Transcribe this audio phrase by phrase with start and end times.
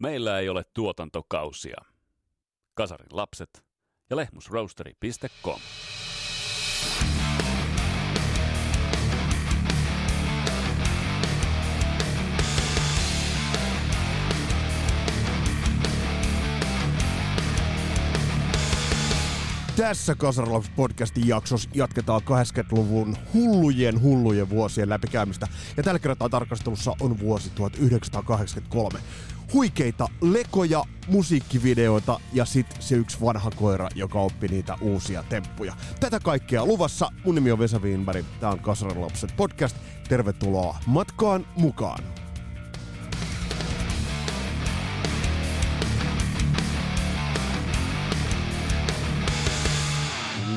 [0.00, 1.76] Meillä ei ole tuotantokausia.
[2.74, 3.64] Kasarin lapset
[4.10, 5.60] ja lehmusroasteri.com.
[19.76, 25.46] Tässä Kasarlaps podcastin jaksossa jatketaan 80-luvun hullujen hullujen vuosien läpikäymistä.
[25.76, 29.00] Ja tällä kertaa tarkastelussa on vuosi 1983.
[29.52, 35.74] Huikeita lekoja, musiikkivideoita ja sitten se yksi vanha koira, joka oppi niitä uusia temppuja.
[36.00, 37.12] Tätä kaikkea luvassa.
[37.24, 38.24] Mun nimi on Vesa Wienberg.
[38.40, 39.76] Tää on Kasarlapset podcast.
[40.08, 42.04] Tervetuloa matkaan mukaan.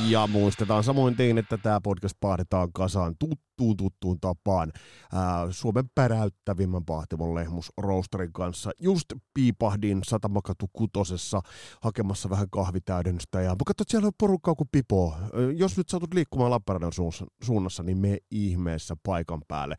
[0.09, 4.71] Ja muistetaan samoin tein, että tämä podcast pahdetaan kasaan tuttuun tuttuun tapaan
[5.13, 8.71] ää, Suomen päräyttävimmän pahtimon lehmus Roasterin kanssa.
[8.79, 11.41] Just piipahdin Satamakatu kutosessa
[11.81, 15.15] hakemassa vähän kahvitäydennystä ja mä katsoin, siellä on porukkaa kuin pipo.
[15.55, 19.75] Jos nyt saatut liikkumaan Lappeenrannan suunnassa, niin me ihmeessä paikan päälle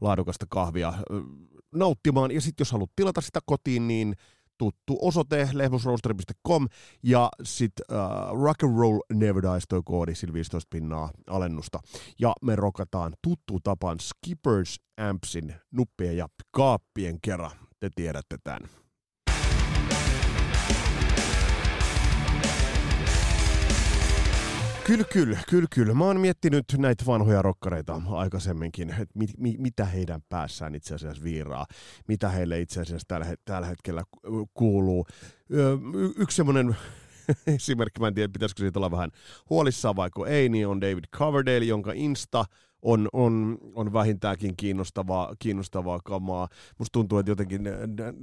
[0.00, 0.92] laadukasta kahvia
[1.74, 2.30] nauttimaan.
[2.30, 4.14] Ja sitten jos haluat tilata sitä kotiin, niin
[4.58, 6.68] tuttu osoite lehmusroaster.com
[7.02, 11.80] ja sitten uh, Rock and Roll Never Dies toi koodi, sillä 15 pinnaa alennusta.
[12.18, 17.50] Ja me rokataan tuttu tapan Skippers Ampsin nuppien ja kaappien kerran.
[17.80, 18.68] Te tiedätte tämän.
[24.88, 25.94] Kyllä, kyllä, kyllä, kyllä.
[25.94, 31.24] Mä oon miettinyt näitä vanhoja rokkareita aikaisemminkin, että mit, mit, mitä heidän päässään itse asiassa
[31.24, 31.66] viiraa,
[32.06, 34.02] mitä heille itse asiassa tällä, tällä hetkellä
[34.54, 35.06] kuuluu.
[35.50, 36.76] Y- yksi semmoinen
[37.56, 39.10] esimerkki, mä en tiedä, pitäisikö siitä olla vähän
[39.50, 42.44] huolissaan vai ei, niin on David Coverdale, jonka Insta
[42.82, 46.48] on, on, on vähintäänkin kiinnostavaa, kiinnostavaa kamaa.
[46.78, 47.64] Musta tuntuu, että jotenkin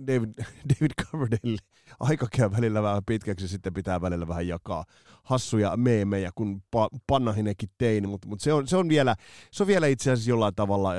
[0.08, 0.34] David,
[0.70, 1.58] David Coverdale
[2.00, 4.86] aika käy välillä vähän pitkäksi, sitten pitää välillä vähän jakaa
[5.24, 9.16] hassuja meemejä, kun pa- Pannahinekin tein, mutta mut se, on, se, on vielä,
[9.52, 10.94] se on vielä itse asiassa jollain tavalla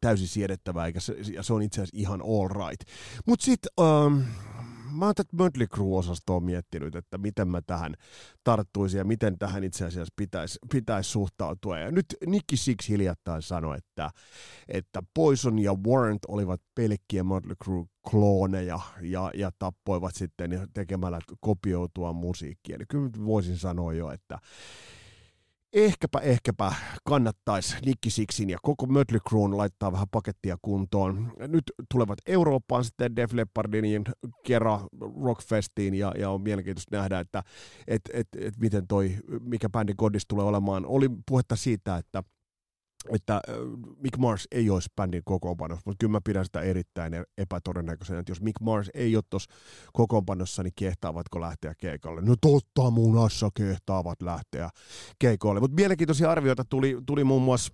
[0.00, 2.88] täysin siedettävää, eikä se, ja se on itse asiassa ihan all right.
[3.26, 3.70] Mutta sitten...
[3.80, 4.24] Um,
[4.92, 7.94] mä oon tätä Mötley Crue-osastoa miettinyt, että miten mä tähän
[8.44, 11.78] tarttuisin ja miten tähän itse asiassa pitäisi, pitäisi suhtautua.
[11.78, 14.10] Ja nyt Nicky Six hiljattain sanoi, että,
[14.68, 22.76] että Poison ja Warrant olivat pelkkiä Mötley Crue-klooneja ja, ja tappoivat sitten tekemällä kopioitua musiikkia.
[22.76, 24.38] Eli kyllä voisin sanoa jo, että
[25.72, 26.72] ehkäpä, ehkäpä
[27.04, 31.32] kannattaisi Nicky Sixin ja koko Mötley Cruen laittaa vähän pakettia kuntoon.
[31.38, 34.04] Nyt tulevat Eurooppaan sitten Def Leppardin
[34.46, 34.80] kerran
[35.24, 37.42] Rockfestiin ja, ja on mielenkiintoista nähdä, että
[37.86, 40.86] et, et, et miten toi, mikä bändin kodis tulee olemaan.
[40.86, 42.22] Oli puhetta siitä, että
[43.14, 43.40] että
[43.96, 48.40] Mick Mars ei olisi bändin kokoonpanossa, mutta kyllä mä pidän sitä erittäin epätodennäköisenä, että jos
[48.40, 49.50] Mick Mars ei ole tuossa
[49.92, 52.20] kokoonpanossa, niin kehtaavatko lähteä keikalle?
[52.20, 54.70] No totta munassa kehtaavat lähteä
[55.18, 55.60] keikoille.
[55.60, 57.72] Mutta mielenkiintoisia arvioita tuli, tuli muun muassa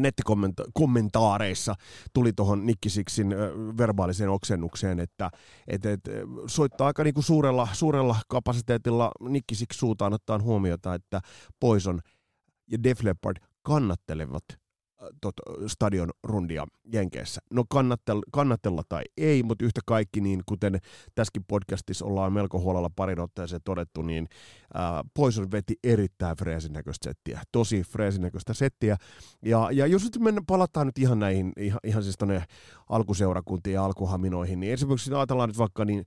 [0.00, 1.74] nettikommentaareissa
[2.12, 3.34] tuli tuohon Nikkisiksin
[3.78, 5.30] verbaaliseen oksennukseen, että
[5.66, 6.00] et, et,
[6.46, 11.20] soittaa aika niinku suurella, suurella kapasiteetilla Nikkisiksi suutaan ottaen huomiota, että
[11.60, 12.00] Poison
[12.70, 15.34] ja Def Leppard kannattelevat äh, tot,
[15.66, 17.40] stadion rundia Jenkeissä.
[17.52, 20.78] No kannattel, kannattella tai ei, mutta yhtä kaikki, niin kuten
[21.14, 24.28] tässäkin podcastissa ollaan melko huolella parin otteeseen todettu, niin
[24.76, 24.82] äh,
[25.14, 28.96] Poison veti erittäin freesin näköistä settiä, tosi freesin näköistä settiä.
[29.44, 32.44] Ja, ja jos nyt mennä, palataan nyt ihan näihin, ihan, ihan siis tonne
[32.88, 36.04] alkuseurakuntiin ja alkuhaminoihin, niin esimerkiksi ajatellaan nyt vaikka niin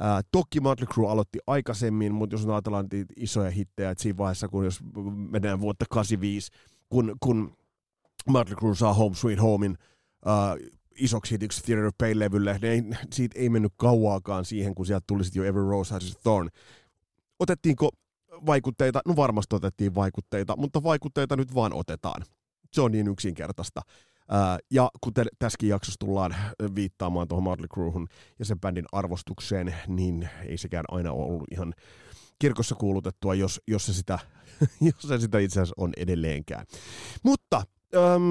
[0.00, 2.86] Ää, toki Motley Crue aloitti aikaisemmin, mutta jos ajatellaan
[3.16, 4.80] isoja hittejä, että siinä vaiheessa, kun jos
[5.30, 6.50] mennään vuotta 85,
[6.92, 7.56] kun, kun
[8.28, 9.78] Motley Crue saa Home Sweet Homein
[10.26, 15.22] uh, isoksi hitiksi Theater of Pain-levylle, niin siitä ei mennyt kauaakaan siihen, kun sieltä tuli
[15.34, 16.48] jo Every Rose Has a Thorn.
[17.38, 17.90] Otettiinko
[18.46, 19.00] vaikutteita?
[19.06, 22.22] No varmasti otettiin vaikutteita, mutta vaikutteita nyt vaan otetaan.
[22.72, 23.80] Se on niin yksinkertaista.
[23.86, 26.34] Uh, ja kuten tässäkin jaksossa tullaan
[26.74, 28.08] viittaamaan tuohon Motley Cruehun
[28.38, 31.74] ja sen bändin arvostukseen, niin ei sekään aina ollut ihan
[32.42, 34.18] kirkossa kuulutettua, jos, jos, se sitä,
[34.80, 36.66] jos se sitä itse asiassa on edelleenkään.
[37.22, 37.62] Mutta
[37.94, 38.22] äm,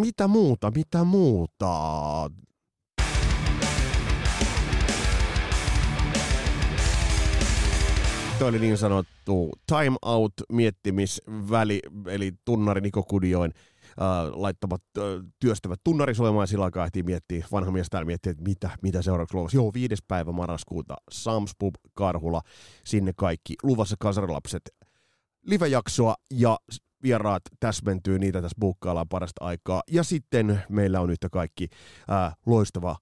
[0.00, 1.70] mitä muuta, mitä muuta?
[8.38, 13.52] Tuo oli niin sanottu time out miettimisväli, eli tunnari Niko Kudioin
[14.00, 15.04] äh, laittamat äh,
[15.38, 19.36] työstävät tunnarisoimaan ja sillä aikaa ehtii miettiä, vanha mies täällä miettii, että mitä, mitä seuraavaksi
[19.36, 19.56] luvassa.
[19.56, 22.42] Joo, viides päivä marraskuuta, Sams Pub, Karhula,
[22.84, 23.54] sinne kaikki.
[23.62, 24.62] Luvassa kasarilapset
[25.46, 26.58] live-jaksoa ja
[27.02, 29.82] vieraat täsmentyy, niitä tässä buukkaillaan parasta aikaa.
[29.90, 31.68] Ja sitten meillä on yhtä kaikki
[32.10, 32.96] äh, loistava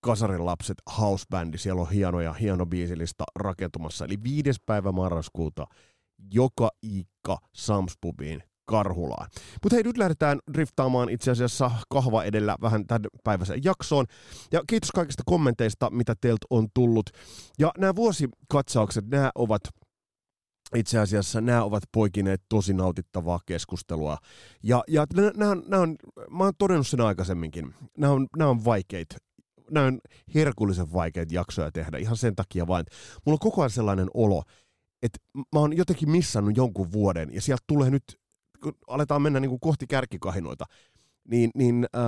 [0.00, 4.04] Kasarin lapset housebändi, siellä on hienoja, hieno biisilista rakentumassa.
[4.04, 4.50] Eli 5.
[4.66, 5.66] päivä marraskuuta
[6.32, 9.28] joka ikka Samspubiin Karhulaan.
[9.62, 14.06] Mutta hei, nyt lähdetään driftaamaan itse asiassa kahva edellä vähän tämän päiväisen jaksoon.
[14.52, 17.10] Ja kiitos kaikista kommenteista, mitä teiltä on tullut.
[17.58, 19.60] Ja nämä vuosikatsaukset, nämä ovat
[20.76, 24.18] itse asiassa nämä ovat poikineet tosi nautittavaa keskustelua.
[24.62, 25.96] Ja, ja nämä, nämä on,
[26.30, 29.16] mä oon todennut sen aikaisemminkin, nämä on, nämä on vaikeita
[29.70, 30.00] nämä on
[30.34, 32.86] herkullisen vaikeita jaksoja tehdä ihan sen takia vain.
[33.26, 34.42] Mulla on koko ajan sellainen olo,
[35.02, 38.04] että mä oon jotenkin missannut jonkun vuoden ja sieltä tulee nyt,
[38.62, 40.64] kun aletaan mennä niin kuin kohti kärkikahinoita,
[41.30, 42.02] niin, niin äh,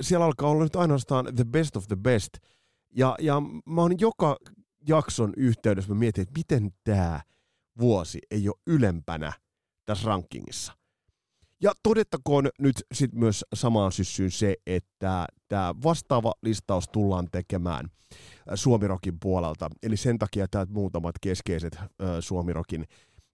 [0.00, 2.32] siellä alkaa olla nyt ainoastaan the best of the best.
[2.94, 4.36] Ja, ja mä oon joka
[4.88, 7.20] jakson yhteydessä, mä mietin, että miten tämä
[7.78, 9.32] vuosi ei ole ylempänä
[9.84, 10.72] tässä rankingissa.
[11.62, 17.90] Ja todettakoon nyt sit myös samaan syssyyn se, että tämä vastaava listaus tullaan tekemään
[18.54, 19.70] Suomirokin puolelta.
[19.82, 21.78] Eli sen takia tämä muutamat keskeiset
[22.20, 22.84] Suomirokin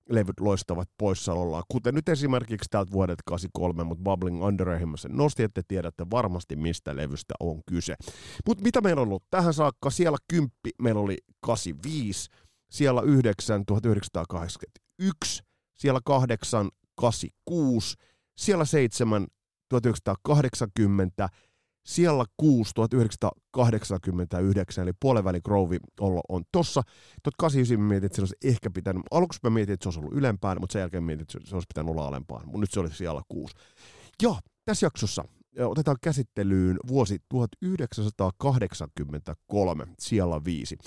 [0.08, 5.62] levyt loistavat poissaolollaan, kuten nyt esimerkiksi täältä vuodelta 83, mutta Bubbling Under sen nosti, että
[5.68, 7.94] tiedätte varmasti mistä levystä on kyse.
[8.46, 9.90] Mutta mitä meillä on ollut tähän saakka?
[9.90, 12.30] Siellä kymppi meillä oli 85,
[12.70, 15.42] siellä 9 1981,
[15.78, 17.96] siellä 8 86,
[18.36, 19.26] siellä 7
[19.68, 21.28] 1980,
[21.86, 25.78] siellä 6 1989, eli puolenväli Grove
[26.28, 26.82] on, tossa.
[27.22, 30.14] 1989 mä mietin, että se olisi ehkä pitänyt, aluksi mä mietin, että se olisi ollut
[30.14, 32.90] ylempään, mutta sen jälkeen mietin, että se olisi pitänyt olla alempaan, mutta nyt se oli
[32.90, 33.54] siellä 6.
[34.22, 34.34] Ja
[34.64, 35.24] tässä jaksossa
[35.58, 40.78] otetaan käsittelyyn vuosi 1983, siellä viisi.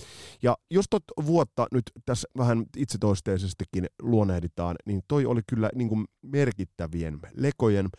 [0.44, 6.06] Ja jos tot vuotta nyt tässä vähän itsetoisteisestikin luonehditaan, niin toi oli kyllä niin kuin
[6.22, 7.90] merkittävien lekojen,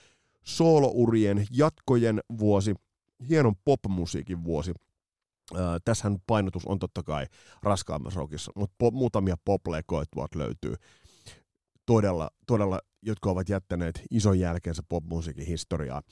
[0.43, 2.75] soolourien, jatkojen vuosi,
[3.29, 4.73] hienon popmusiikin vuosi.
[5.55, 7.27] Äh, tässähän painotus on totta kai
[7.63, 10.75] raskaammassa rockissa, mutta po- muutamia poplekoja tuolta löytyy
[11.87, 16.03] todella, todella, jotka ovat jättäneet ison jälkeensä popmusiikin historiaa.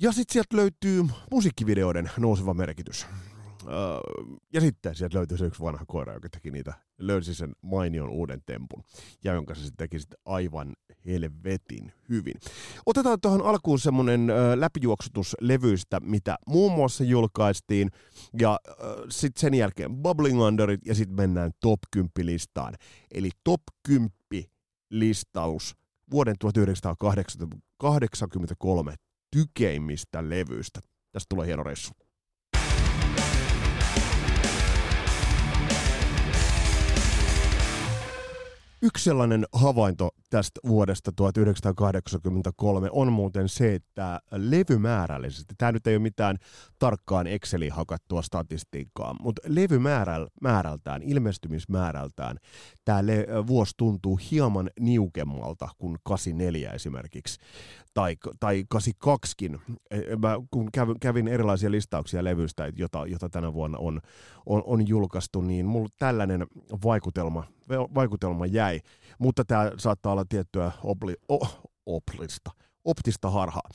[0.00, 3.06] Ja sitten sieltä löytyy musiikkivideoiden nouseva merkitys.
[3.66, 4.00] Öö,
[4.52, 8.42] ja sitten sieltä löytyy se yksi vanha koira, joka teki niitä, löysi sen mainion uuden
[8.46, 8.84] tempun,
[9.24, 10.72] ja jonka se teki sitten aivan
[11.06, 12.34] helvetin hyvin.
[12.86, 17.90] Otetaan tuohon alkuun semmoinen ö, läpijuoksutus levyistä, mitä muun muassa julkaistiin,
[18.40, 18.72] ja ö,
[19.10, 22.74] sitten sen jälkeen Bubbling Underit, ja sitten mennään top 10 listaan.
[23.14, 24.10] Eli top 10
[24.90, 25.74] listaus
[26.10, 28.94] vuoden 1983
[29.30, 30.80] tykeimmistä levyistä.
[31.12, 31.90] Tästä tulee hieno reissu.
[38.82, 46.02] Yksi sellainen havainto tästä vuodesta 1983 on muuten se, että levymäärällisesti, tämä nyt ei ole
[46.02, 46.36] mitään
[46.78, 52.36] tarkkaan Exceliin hakattua statistiikkaa, mutta levymäärältään, ilmestymismäärältään,
[52.84, 57.38] tämä le- vuosi tuntuu hieman niukemmalta kuin 84 esimerkiksi,
[57.94, 59.58] tai, tai 82kin.
[59.90, 64.00] E, mä, kun kävin, kävin erilaisia listauksia levyistä, jota, jota tänä vuonna on,
[64.46, 66.46] on, on julkaistu, niin mulla tällainen
[66.84, 68.80] vaikutelma, vaikutelma jäi,
[69.18, 71.46] mutta tämä saattaa olla tiettyä obli, o,
[71.86, 72.50] oplista,
[72.84, 73.68] optista harhaa.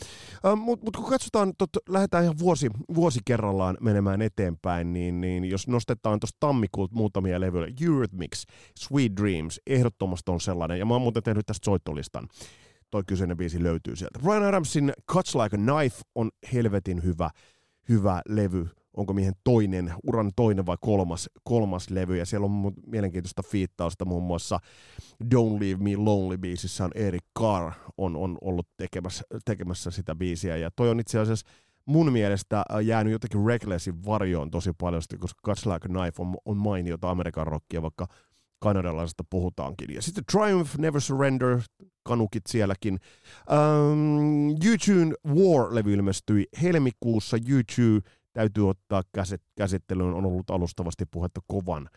[0.56, 5.68] Mutta mut kun katsotaan, tot, lähdetään ihan vuosi, vuosi kerrallaan menemään eteenpäin, niin, niin jos
[5.68, 8.46] nostetaan tuosta tammikuulta muutamia levyjä, Eurythmics,
[8.80, 12.28] Sweet Dreams, ehdottomasti on sellainen, ja mä oon muuten tehnyt tästä soittolistan.
[12.92, 14.20] Toi kyseinen biisi löytyy sieltä.
[14.26, 17.30] Ryan Adamsin Cuts Like a Knife on helvetin hyvä,
[17.90, 23.44] hyvä levy onko miehen toinen, uran toinen vai kolmas, kolmas levy, ja siellä on mielenkiintoista
[23.44, 24.60] fiittausta muun muassa
[25.24, 30.58] Don't Leave Me Lonely biisissä on Eric Carr on, on ollut tekemässä, tekemässä sitä biisiä,
[30.58, 31.48] ja toi on itse asiassa
[31.86, 36.58] mun mielestä jäänyt jotenkin Recklessin varjoon tosi paljon, koska Cuts Like a Knife on, on
[36.58, 38.08] mainiota Amerikan rockia, vaikka
[38.60, 39.94] kanadalaisesta puhutaankin.
[39.94, 41.62] Ja sitten Triumph, Never Surrender,
[42.04, 43.00] kanukit sielläkin.
[43.52, 47.38] Um, YouTube War-levy ilmestyi helmikuussa.
[47.50, 49.02] YouTube täytyy ottaa
[49.58, 51.90] käsittelyyn, on ollut alustavasti puhetta kovan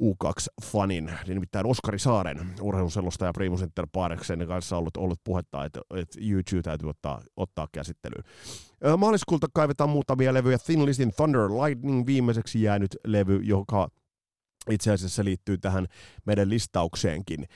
[0.00, 6.18] U2-fanin, nimittäin Oskari Saaren urheiluselosta ja Primus Inter Pareksen kanssa ollut, ollut puhetta, että, että
[6.30, 8.24] YouTube täytyy ottaa, ottaa käsittelyyn.
[8.96, 10.58] Maaliskuulta kaivetaan muutamia levyjä.
[10.58, 13.88] Thin Listin Thunder Lightning viimeiseksi jäänyt levy, joka
[14.70, 15.86] itse asiassa liittyy tähän
[16.26, 17.46] meidän listaukseenkin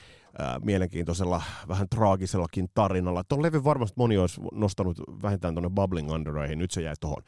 [0.64, 3.24] mielenkiintoisella, vähän traagisellakin tarinalla.
[3.24, 7.22] Tuon levy varmasti moni olisi nostanut vähintään tuonne Bubbling Underihin, nyt se jäi tuohon.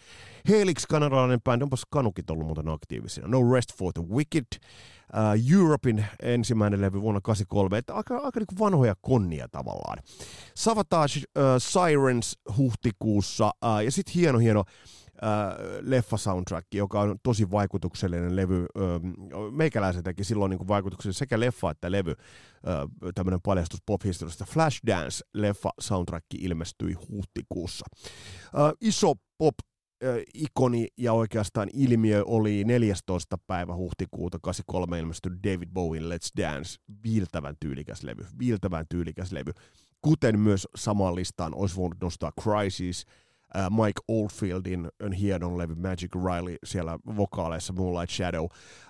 [0.49, 3.29] Helix, kanadalainen bändi, onpas kanukit ollut muuten aktiivisia.
[3.29, 8.59] No Rest for the Wicked, uh, Europein ensimmäinen levy vuonna 1983, että aika, aika niin
[8.59, 9.99] vanhoja konnia tavallaan.
[10.55, 14.65] Savatage uh, Sirens huhtikuussa, uh, ja sitten hieno hieno
[15.81, 18.61] leffa soundtrack, joka on tosi vaikutuksellinen levy.
[18.61, 22.11] Äh, meikäläisen teki silloin niin vaikutuksellinen sekä leffa että levy.
[22.11, 24.45] Äh, tämmöinen paljastus pop-historiasta.
[24.45, 27.87] Flashdance-leffa soundtrack ilmestyi huhtikuussa.
[28.45, 29.55] Äh, iso pop
[30.35, 33.39] ikoni ja oikeastaan ilmiö oli 14.
[33.47, 39.53] päivä huhtikuuta 83 ilmestyi David Bowie Let's Dance, viiltävän tyylikäs levy, viiltävän tyylikäs levy.
[40.03, 43.26] Kuten myös samaan listaan olisi voinut nostaa Crisis, äh,
[43.71, 48.45] Mike Oldfieldin hienon levy Magic Riley siellä vokaaleissa Moonlight Shadow.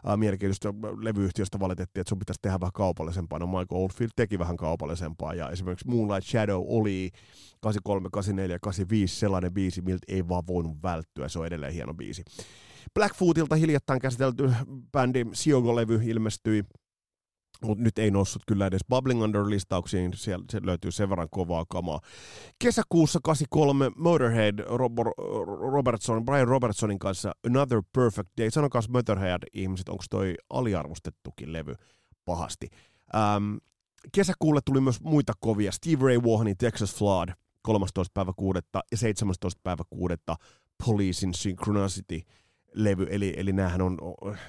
[0.09, 3.39] Äh, mielenkiintoista levyyhtiöstä valitettiin, että sun pitäisi tehdä vähän kaupallisempaa.
[3.39, 7.11] No Mike Oldfield teki vähän kaupallisempaa ja esimerkiksi Moonlight Shadow oli
[7.61, 11.29] 83, 84, 85 sellainen biisi, miltä ei vaan voinut välttyä.
[11.29, 12.25] Se on edelleen hieno biisi.
[12.95, 14.53] Blackfootilta hiljattain käsitelty
[14.93, 16.65] bändi Siogo-levy ilmestyi
[17.63, 22.01] mutta nyt ei noussut kyllä edes Bubbling Under-listauksiin, siellä se löytyy sen verran kovaa kamaa.
[22.59, 24.59] Kesäkuussa 83 Motorhead
[25.71, 28.51] Robertson, Brian Robertsonin kanssa Another Perfect Day.
[28.51, 31.75] Sanokaa Motorhead-ihmiset, onko toi aliarvostettukin levy
[32.25, 32.69] pahasti.
[33.15, 33.57] Ähm,
[34.13, 35.73] kesäkuulle tuli myös muita kovia.
[35.73, 37.29] Steve Ray Vaughanin Texas Flood
[37.63, 38.11] 13.
[38.15, 38.61] päivä 6.
[38.91, 39.61] ja 17.
[39.63, 40.15] päivä 6.
[40.87, 42.21] Policein Synchronicity–
[42.77, 43.99] levy, eli, eli näähän on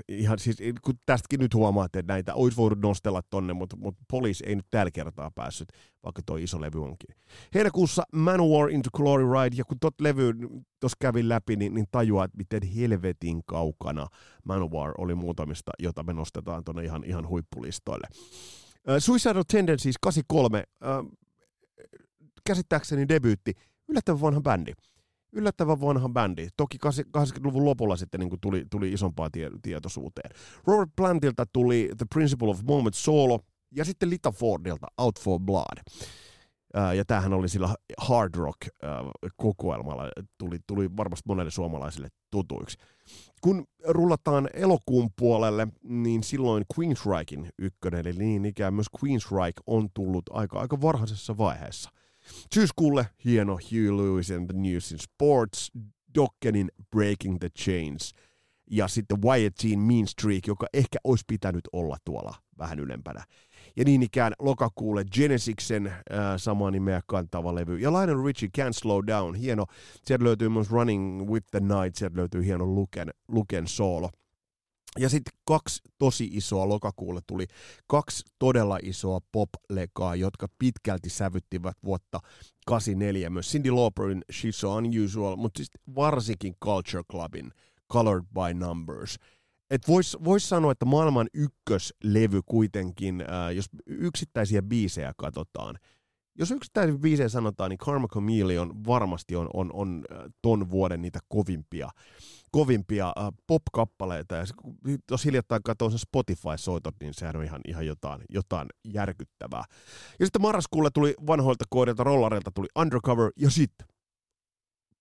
[0.07, 4.45] ihan siis, kun tästäkin nyt huomaat, että näitä olisi voinut nostella tonne, mutta, mutta Police
[4.47, 5.69] ei nyt tällä kertaa päässyt,
[6.03, 7.15] vaikka toi iso levy onkin.
[7.53, 10.33] Heinäkuussa Manowar into Glory Ride, ja kun tot levy
[10.79, 14.07] tuossa kävin läpi, niin, niin tajuaa, että miten helvetin kaukana
[14.43, 18.07] Manowar oli muutamista, jota me nostetaan tuonne ihan, ihan huippulistoille.
[18.13, 21.17] Uh, Suicidal Tendencies 83, uh,
[22.47, 23.53] käsittääkseni debyytti,
[23.89, 24.73] yllättävän vanha bändi
[25.31, 26.47] yllättävän vanha bändi.
[26.57, 26.77] Toki
[27.17, 30.31] 80-luvun lopulla sitten niin tuli, tuli isompaa tie, tietoisuuteen.
[30.67, 33.39] Robert Plantilta tuli The Principle of Moment solo
[33.75, 35.77] ja sitten Lita Fordilta Out for Blood.
[36.95, 38.57] ja tämähän oli sillä hard rock
[39.35, 40.03] kokoelmalla,
[40.37, 42.77] tuli, tuli varmasti monelle suomalaisille tutuiksi.
[43.41, 50.23] Kun rullataan elokuun puolelle, niin silloin Queensrychein ykkönen, eli niin ikään myös Queensryche on tullut
[50.29, 51.89] aika, aika varhaisessa vaiheessa.
[52.53, 55.71] Syyskuulle hieno Hugh Lewis and the News in Sports,
[56.15, 58.13] Dokkenin Breaking the Chains
[58.71, 63.23] ja sitten Wyattin Mean Streak, joka ehkä olisi pitänyt olla tuolla vähän ylempänä.
[63.75, 65.93] Ja niin ikään lokakuulle Genesiksen äh,
[66.37, 67.77] samaa nimeä kantava levy.
[67.77, 69.65] Ja Lionel Richie Can't Slow Down, hieno.
[70.03, 74.09] Sieltä löytyy myös Running with the Night, sieltä löytyy hieno Luken, Luken soolo.
[74.99, 77.45] Ja sitten kaksi tosi isoa lokakuulle tuli
[77.87, 82.19] kaksi todella isoa pop-lekaa, jotka pitkälti sävyttivät vuotta
[82.65, 87.51] 84 myös Cindy Lauperin She's So Unusual, mutta siis varsinkin Culture Clubin
[87.93, 89.19] Colored by Numbers.
[89.69, 95.75] Et vois, vois sanoa, että maailman ykköslevy kuitenkin, äh, jos yksittäisiä biisejä katsotaan,
[96.39, 101.19] jos yksittäisiä biisejä sanotaan, niin Karma Chameleon varmasti on, on, on äh, ton vuoden niitä
[101.27, 101.89] kovimpia
[102.51, 104.35] kovimpia äh, pop-kappaleita.
[104.35, 104.45] Ja
[105.11, 109.63] jos hiljattain katsoo sen Spotify-soitot, niin sehän on ihan, ihan jotain, jotain järkyttävää.
[110.19, 113.87] Ja sitten marraskuulle tuli vanhoilta koodilta, rollareilta tuli Undercover, ja sitten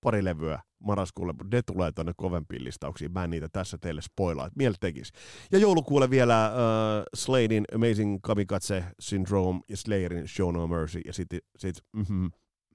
[0.00, 3.12] pari levyä marraskuulle, mutta ne tulee tuonne kovempiin listauksiin.
[3.12, 5.12] Mä en niitä tässä teille spoilaa, että mieltä tekisi.
[5.52, 11.40] Ja joulukuulle vielä uh, Sladein Amazing Kamikaze Syndrome ja Slayerin Show No Mercy ja sitten
[11.59, 12.30] sit, mm-hmm,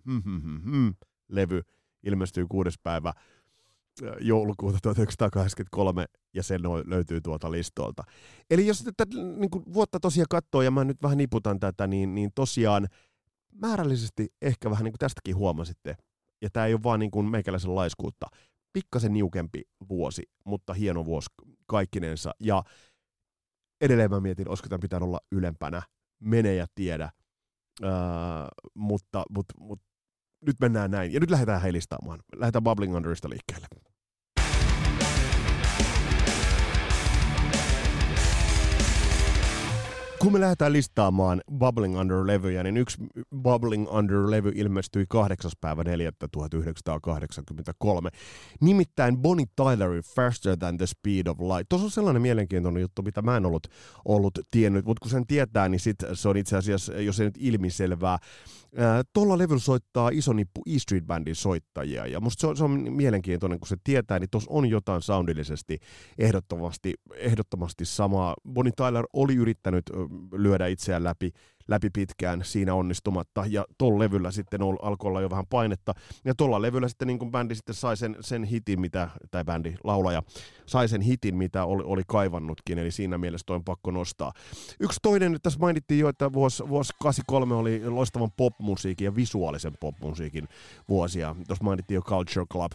[0.05, 0.93] mm-hmm, mm-hmm,
[1.29, 1.61] levy
[2.03, 3.13] ilmestyy kuudes päivä
[4.19, 8.03] joulukuuta 1983 ja se löytyy tuolta listolta.
[8.49, 12.15] Eli jos tätä niin kuin vuotta tosiaan katsoo ja mä nyt vähän niputan tätä, niin,
[12.15, 12.87] niin tosiaan
[13.51, 15.95] määrällisesti ehkä vähän niin kuin tästäkin huomasitte,
[16.41, 18.25] ja tämä ei ole vaan niin kuin meikäläisen laiskuutta,
[18.73, 21.29] pikkasen niukempi vuosi, mutta hieno vuosi
[21.67, 22.31] kaikkinensa.
[22.39, 22.63] Ja
[23.81, 25.81] edelleen mä mietin, olisiko tämän pitänyt olla ylempänä,
[26.19, 27.11] mene ja tiedä,
[27.83, 27.89] öö,
[28.75, 29.85] mutta, mutta, mutta
[30.45, 31.13] nyt mennään näin.
[31.13, 32.19] Ja nyt lähdetään heilistaamaan.
[32.35, 33.67] Lähdetään Bubbling Underista liikkeelle.
[40.21, 42.97] Kun me lähdetään listaamaan Bubbling Under-levyjä, niin yksi
[43.43, 45.51] Bubbling Under-levy ilmestyi 8.
[45.61, 46.11] päivä 4.
[46.31, 48.09] 1983.
[48.61, 51.69] Nimittäin Bonnie Tylerin Faster Than the Speed of Light.
[51.69, 53.67] Tuossa on sellainen mielenkiintoinen juttu, mitä mä en ollut,
[54.05, 57.37] ollut tiennyt, mutta kun sen tietää, niin sit se on itse asiassa, jos ei nyt
[57.39, 58.17] ilmiselvää,
[59.13, 62.93] Tuolla levyllä soittaa iso nippu E Street Bandin soittajia, ja musta se on, se on
[62.93, 65.79] mielenkiintoinen, kun se tietää, niin tuossa on jotain soundillisesti
[66.17, 68.35] ehdottomasti, ehdottomasti samaa.
[68.53, 69.83] Bonnie Tyler oli yrittänyt
[70.31, 71.33] lyödä itseään läpi
[71.67, 75.93] läpi pitkään siinä onnistumatta, ja tuolla levyllä sitten alkoi olla jo vähän painetta,
[76.25, 79.75] ja tuolla levyllä sitten niin kuin bändi sitten sai sen, sen hitin, mitä, tai bändi,
[79.83, 80.23] laulaja,
[80.65, 84.33] sai sen hitin, mitä oli, oli kaivannutkin, eli siinä mielessä toi on pakko nostaa.
[84.79, 90.47] Yksi toinen, tässä mainittiin jo, että vuosi, vuosi 83 oli loistavan popmusiikin ja visuaalisen popmusiikin
[90.89, 92.71] vuosia, tuossa mainittiin jo Culture Club,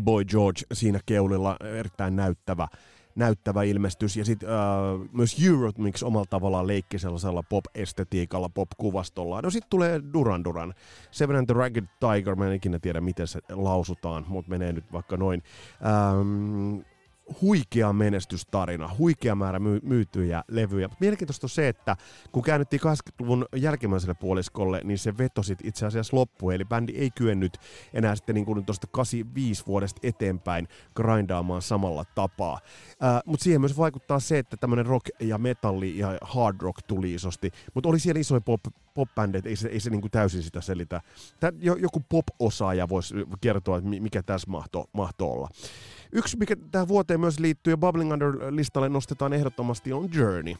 [0.00, 2.68] Boy George siinä keulilla, erittäin näyttävä,
[3.14, 4.16] näyttävä ilmestys.
[4.16, 4.56] Ja sitten äh,
[5.12, 9.42] myös Eurythmics omalla tavallaan leikki sellaisella pop-estetiikalla, pop-kuvastolla.
[9.42, 10.74] No sitten tulee Duran Duran.
[11.10, 14.92] Seven and the Ragged Tiger, mä en ikinä tiedä miten se lausutaan, mutta menee nyt
[14.92, 15.42] vaikka noin.
[15.86, 16.80] Ähm,
[17.42, 20.88] huikea menestystarina, huikea määrä my- myytyjä levyjä.
[21.00, 21.96] Mielenkiintoista on se, että
[22.32, 27.58] kun käännyttiin 80-luvun jälkimmäiselle puoliskolle, niin se vetosit itse asiassa loppuun, eli bändi ei kyennyt
[27.94, 32.60] enää sitten niin kuin tuosta 85 vuodesta eteenpäin grindaamaan samalla tapaa.
[33.04, 37.14] Äh, mutta siihen myös vaikuttaa se, että tämmöinen rock ja metalli ja hard rock tuli
[37.14, 38.60] isosti, mutta oli siellä isoja pop,
[38.94, 41.00] pop-bändejä, ei se, ei se niin kuin täysin sitä selitä.
[41.40, 45.48] Tää, joku pop-osaaja voisi kertoa, että mikä tässä mahtoo mahto olla.
[46.12, 50.54] Yksi, mikä tähän vuoteen myös liittyy ja Bubbling Under-listalle nostetaan ehdottomasti, on Journey.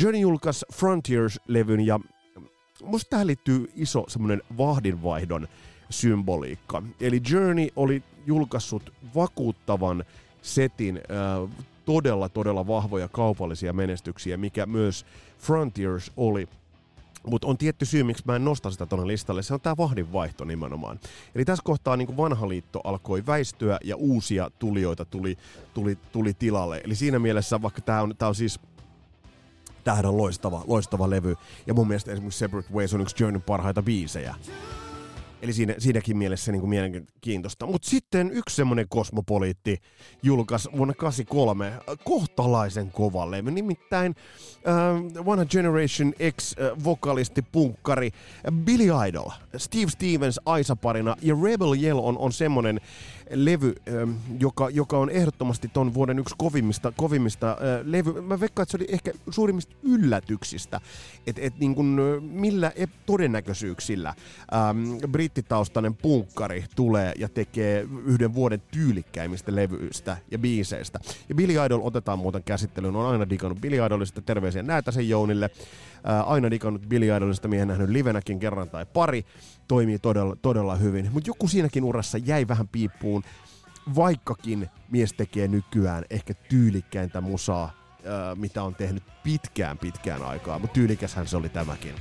[0.00, 2.00] Journey julkaisi Frontiers-levyn ja
[2.82, 5.48] musta tähän liittyy iso semmoinen vahdinvaihdon
[5.90, 6.82] symboliikka.
[7.00, 10.04] Eli Journey oli julkaissut vakuuttavan
[10.42, 15.06] setin äh, todella, todella vahvoja kaupallisia menestyksiä, mikä myös
[15.38, 16.48] Frontiers oli.
[17.28, 20.44] Mutta on tietty syy, miksi mä en nosta sitä tuonne listalle, se on tämä vahdinvaihto
[20.44, 21.00] nimenomaan.
[21.34, 25.38] Eli tässä kohtaa niin vanha liitto alkoi väistyä ja uusia tulijoita tuli,
[25.74, 26.80] tuli, tuli tilalle.
[26.84, 28.60] Eli siinä mielessä, vaikka tämä on, tää on siis
[30.04, 31.36] on loistava, loistava levy.
[31.66, 34.34] Ja mun mielestä esimerkiksi Separate Ways on yksi Journeyn parhaita biisejä.
[35.42, 37.66] Eli siinä, siinäkin mielessä niin kuin mielenkiintoista.
[37.66, 39.80] Mutta sitten yksi semmoinen kosmopoliitti
[40.22, 41.72] julkaisi vuonna 83
[42.04, 43.50] kohtalaisen kovan levy.
[43.50, 44.14] Nimittäin
[45.16, 48.10] uh, One Generation X-vokalisti, punkkari
[48.64, 52.80] Billy Idol, Steve Stevens Aisa-parina ja Rebel Yell on, on semmoinen
[53.30, 58.20] levy, ähm, joka, joka on ehdottomasti ton vuoden yksi kovimmista, kovimmista äh, levy.
[58.20, 60.80] Mä veikkaan, että se oli ehkä suurimmista yllätyksistä,
[61.26, 62.72] että et niin kun, millä
[63.06, 71.00] todennäköisyyksillä ähm, brittitaustainen punkkari tulee ja tekee yhden vuoden tyylikkäimmistä levyistä ja biiseistä.
[71.28, 75.50] Ja Billy Idol otetaan muuten käsittelyyn, on aina digannut Billy Idolista, terveisiä sen Jounille.
[76.26, 79.24] Aina digannut Billy Idolista, miehen nähnyt livenäkin kerran tai pari
[79.68, 81.12] toimii todella, todella hyvin.
[81.12, 83.22] Mutta joku siinäkin urassa jäi vähän piippuun,
[83.96, 87.70] vaikkakin mies tekee nykyään ehkä tyylikkäintä musaa,
[88.34, 91.94] mitä on tehnyt pitkään pitkään aikaa, mutta tyylikäshän se oli tämäkin.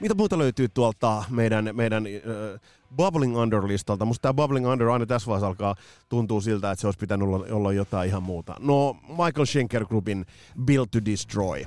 [0.00, 2.60] Mitä muuta löytyy tuolta meidän, meidän äh,
[2.96, 4.04] Bubbling Under-listalta?
[4.04, 5.74] Musta tämä Bubbling Under aina tässä vaiheessa alkaa
[6.08, 8.56] tuntuu siltä, että se olisi pitänyt olla, olla jotain ihan muuta.
[8.60, 10.26] No, Michael Schenker Groupin
[10.64, 11.62] Build to Destroy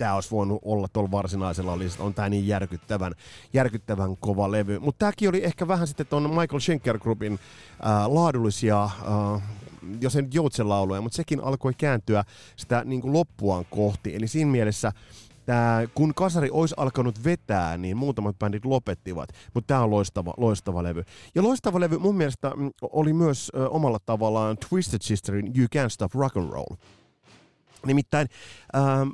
[0.00, 2.06] tämä olisi voinut olla tuolla varsinaisella listalla.
[2.06, 3.12] On tämä niin järkyttävän,
[3.52, 4.78] järkyttävän kova levy.
[4.78, 9.42] Mutta tämäkin oli ehkä vähän sitten tuon Michael Schenker Groupin äh, laadullisia, äh,
[10.00, 12.24] jos ei nyt joutsenlauluja, mutta sekin alkoi kääntyä
[12.56, 14.16] sitä niin kuin loppuaan kohti.
[14.16, 14.92] Eli siinä mielessä
[15.46, 20.82] Tää, kun kasari olisi alkanut vetää, niin muutamat bändit lopettivat, mutta tämä on loistava, loistava
[20.82, 21.04] levy.
[21.34, 25.88] Ja loistava levy mun mielestä mm, oli myös ö, omalla tavallaan Twisted Sisterin You Can't
[25.88, 26.76] Stop Rock and Roll.
[27.86, 28.28] Nimittäin
[28.76, 29.08] ähm,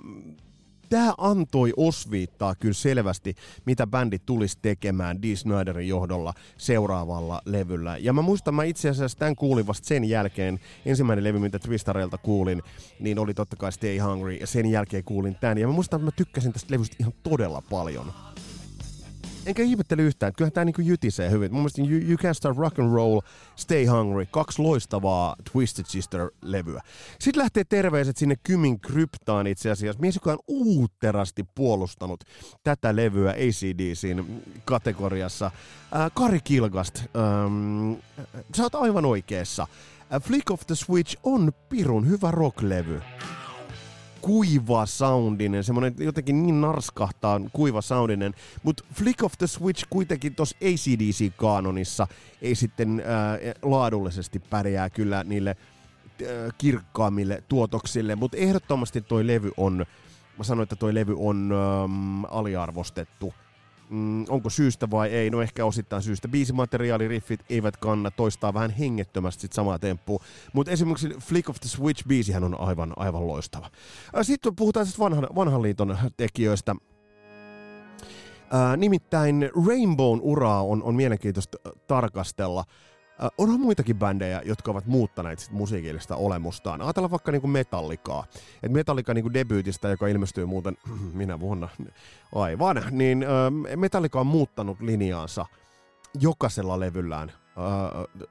[0.88, 7.96] tämä antoi osviittaa kyllä selvästi, mitä bändi tulisi tekemään Dee Snyderin johdolla seuraavalla levyllä.
[7.96, 12.18] Ja mä muistan, mä itse asiassa tämän kuulin vasta sen jälkeen, ensimmäinen levy, mitä Twistareilta
[12.18, 12.62] kuulin,
[13.01, 15.59] niin oli totta kai Stay Hungry, ja sen jälkeen kuulin tämän.
[15.59, 18.12] Ja mä muistan, että mä tykkäsin tästä levystä ihan todella paljon
[19.47, 21.53] enkä ihmettele yhtään, kyllähän tämä niinku jytisee hyvin.
[21.53, 23.21] Mun mielestä you, you Can Start Rock and Roll,
[23.57, 26.81] Stay Hungry, kaksi loistavaa Twisted Sister-levyä.
[27.21, 30.01] Sitten lähtee terveiset sinne Kymin kryptaan itse asiassa.
[30.01, 32.25] Mies, joka on uutterasti puolustanut
[32.63, 35.47] tätä levyä ACDCin kategoriassa.
[35.47, 37.93] Äh, Kari Kilgast, ähm,
[38.57, 39.67] sä oot aivan oikeassa.
[40.15, 43.01] Äh, Flick of the Switch on pirun hyvä rocklevy
[44.20, 50.57] kuiva soundinen, semmoinen jotenkin niin narskahtaa kuiva soundinen, mutta Flick of the Switch kuitenkin tuossa
[50.61, 52.07] ACDC-kaanonissa
[52.42, 56.26] ei sitten ää, laadullisesti pärjää kyllä niille ää,
[56.59, 59.87] kirkkaammille tuotoksille, mutta ehdottomasti toi levy on,
[60.38, 63.35] mä sanoin, että toi levy on äm, aliarvostettu
[63.90, 65.31] Mm, onko syystä vai ei?
[65.31, 66.29] No ehkä osittain syystä.
[66.29, 70.25] Biisimateriaaliriffit eivät kanna, toistaa vähän hengettömästi sit samaa temppua.
[70.53, 73.70] Mutta esimerkiksi Flick of the Switch-biisihän on aivan, aivan loistava.
[74.22, 76.75] Sitten puhutaan siis vanhan, vanhan liiton tekijöistä.
[78.51, 82.64] Ää, nimittäin Rainbown uraa on, on mielenkiintoista tarkastella.
[83.24, 86.83] Äh, onhan muitakin bändejä, jotka ovat muuttaneet sit musiikillista olemustaan.
[86.83, 88.24] Ajatellaan vaikka niinku Metallicaa.
[88.62, 90.76] Et Metallica niinku debyytistä, joka ilmestyy muuten
[91.12, 91.68] minä vuonna
[92.35, 95.46] aivan, niin äh, Metallica on muuttanut linjaansa
[96.20, 98.26] jokaisella levyllään äh,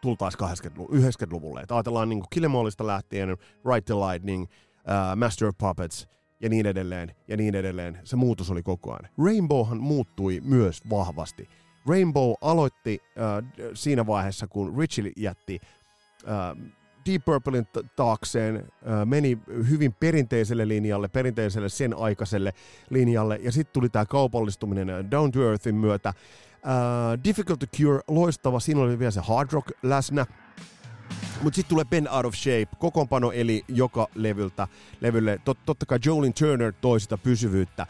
[0.00, 1.60] tultaisi 90-luvulle.
[1.60, 3.28] Et ajatellaan niinku Killemallista lähtien,
[3.72, 4.46] Right to Lightning,
[4.90, 6.08] äh, Master of Puppets
[6.40, 7.98] ja niin edelleen, ja niin edelleen.
[8.04, 9.08] Se muutos oli koko ajan.
[9.24, 11.48] Rainbowhan muuttui myös vahvasti
[11.88, 15.60] Rainbow aloitti äh, siinä vaiheessa, kun Richie jätti
[16.28, 16.72] äh,
[17.06, 17.66] Deep Purplein
[17.96, 19.38] taakseen, äh, meni
[19.70, 22.52] hyvin perinteiselle linjalle, perinteiselle sen aikaiselle
[22.90, 26.14] linjalle, ja sitten tuli tämä kaupallistuminen äh, Down to Earthin myötä.
[26.64, 30.26] Uh, Difficult to Cure, loistava, siinä oli vielä se hard rock läsnä,
[31.42, 34.68] mutta sitten tulee Ben Out of Shape, kokoonpano eli joka levyltä,
[35.00, 35.40] levylle.
[35.44, 37.86] Tot, totta kai Jolin Turner toi sitä pysyvyyttä.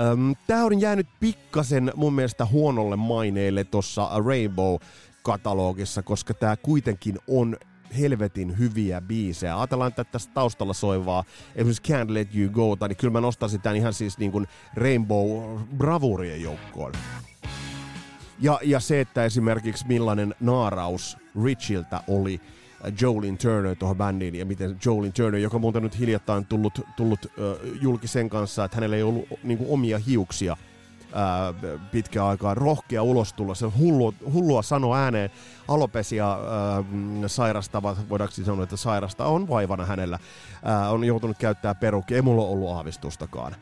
[0.00, 7.56] Um, Tämä on jäänyt pikkasen mun mielestä huonolle maineelle tuossa Rainbow-katalogissa, koska tämä kuitenkin on
[7.98, 9.58] helvetin hyviä biisejä.
[9.58, 13.76] Ajatellaan, että tässä taustalla soivaa esimerkiksi Can't Let You Go, niin kyllä mä nostaisin tämän
[13.76, 16.92] ihan siis niin kuin Rainbow bravurien joukkoon.
[18.40, 22.40] Ja, ja se, että esimerkiksi millainen naaraus Richiltä oli
[23.00, 27.30] Jolin Turner tuohon bändiin ja miten Jolin Turner, joka muuten nyt hiljattain tullut, tullut uh,
[27.82, 33.02] julki sen kanssa, että hänellä ei ollut niin kuin, omia hiuksia uh, pitkään aikaa, rohkea
[33.02, 35.30] ulostulla, se hullu, hullua sanoa ääneen,
[35.68, 36.86] alopesia uh,
[37.26, 40.18] sairastavat, voidaanko siis sanoa, että sairasta on vaivana hänellä,
[40.88, 43.56] uh, on joutunut käyttää perukki, ei mulla ollut aavistustakaan.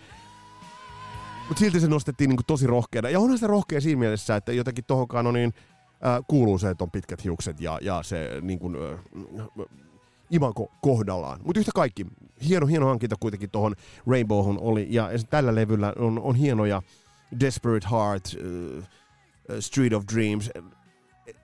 [1.48, 3.11] Mutta silti se nostettiin niin tosi rohkeana.
[3.11, 5.54] Ja onhan se rohkea siinä mielessä, että jotenkin tohonkaan on niin
[6.06, 9.66] äh, kuuluu se, että on pitkät hiukset ja, ja se niin kuin, äh,
[10.30, 11.40] imanko kohdallaan.
[11.44, 12.06] Mutta yhtä kaikki,
[12.48, 13.74] hieno, hieno hankinta kuitenkin tuohon
[14.06, 14.87] Rainbowhun oli.
[14.90, 16.82] Ja tällä levyllä on, on hienoja
[17.40, 18.84] Desperate Heart, äh,
[19.61, 20.50] Street of Dreams.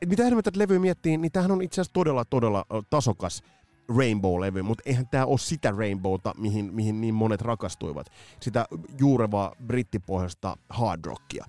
[0.03, 3.43] Et mitä enemmän tätä levyä miettii, niin tämähän on itse asiassa todella, todella tasokas
[3.89, 8.07] Rainbow-levy, mutta eihän tämä ole sitä Rainbowta, mihin, mihin niin monet rakastuivat.
[8.41, 8.67] Sitä
[9.01, 11.45] juurevaa brittipohjasta hard rockia.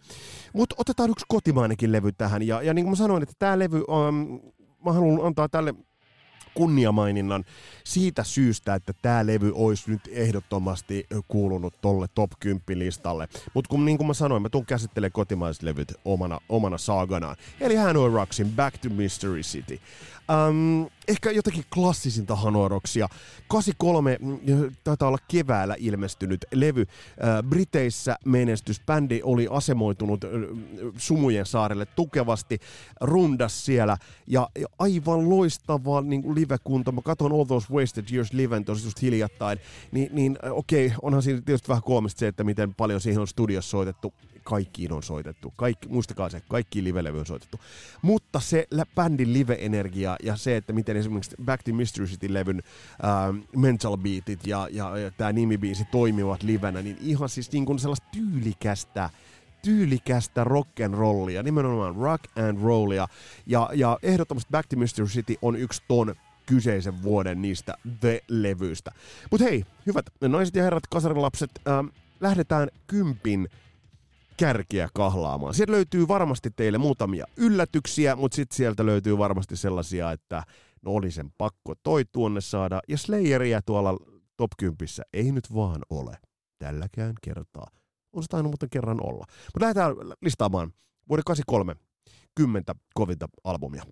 [0.54, 3.84] Mutta otetaan yksi kotimainenkin levy tähän, ja, ja niin kuin mä sanoin, että tämä levy,
[3.88, 4.40] um,
[4.86, 5.74] mä haluan antaa tälle
[6.56, 7.44] kunniamaininnan
[7.84, 13.28] siitä syystä, että tämä levy olisi nyt ehdottomasti kuulunut tolle top 10 listalle.
[13.54, 17.36] Mutta kun niin kuin mä sanoin, mä tuun käsittelemään kotimaiset levyt omana, omana saaganaan.
[17.62, 19.80] Eli Hanoi Rocksin Back to Mystery City.
[20.50, 23.08] Um, ehkä jotakin klassisinta Hanoroksia.
[23.48, 26.86] 83 mm, taitaa olla keväällä ilmestynyt levy.
[27.50, 28.82] Briteissä menestys.
[28.86, 30.26] Bändi oli asemoitunut
[30.98, 32.60] Sumujen saarelle tukevasti.
[33.02, 33.98] Rundas siellä.
[34.28, 36.92] Ja, aivan loistava niin livekunta.
[36.92, 39.60] Mä katson All Those Wasted Years liven tosi just hiljattain.
[39.92, 43.28] Ni, niin okei, okay, onhan siinä tietysti vähän koomista se, että miten paljon siihen on
[43.28, 44.14] studiossa soitettu
[44.46, 45.54] kaikkiin on soitettu.
[45.56, 47.60] Kaikki, muistakaa se, kaikki live on soitettu.
[48.02, 52.62] Mutta se bändin live-energia ja se, että miten esimerkiksi Back to Mystery City-levyn
[53.04, 57.80] äh, mental beatit ja, ja, ja tämä nimibiisi toimivat livenä, niin ihan siis niin kuin
[57.80, 59.10] sellaista tyylikästä
[59.62, 63.08] tyylikästä rock'n'rollia, nimenomaan rock and rollia.
[63.46, 68.92] Ja, ja ehdottomasti Back to Mystery City on yksi ton kyseisen vuoden niistä The-levyistä.
[69.32, 71.88] Mutta hei, hyvät naiset ja herrat, kasarilapset, ähm,
[72.22, 73.50] lähdetään kympin
[74.38, 75.54] kärkiä kahlaamaan.
[75.54, 80.44] Sieltä löytyy varmasti teille muutamia yllätyksiä, mutta sitten sieltä löytyy varmasti sellaisia, että
[80.82, 82.80] no oli sen pakko toi tuonne saada.
[82.88, 83.98] Ja Slayeria tuolla
[84.38, 84.78] top 10
[85.14, 86.18] ei nyt vaan ole
[86.58, 87.68] tälläkään kertaa.
[88.14, 89.26] On se tainnut muuten kerran olla.
[89.46, 90.74] Mutta lähdetään listaamaan
[91.10, 91.76] vuoden 83
[92.36, 93.84] kymmentä kovinta albumia.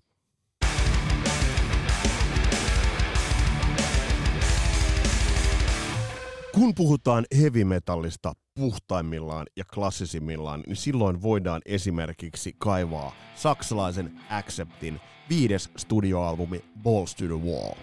[6.54, 15.70] kun puhutaan heavy metallista puhtaimmillaan ja klassisimmillaan, niin silloin voidaan esimerkiksi kaivaa saksalaisen Acceptin viides
[15.76, 17.74] studioalbumi Balls to the Wall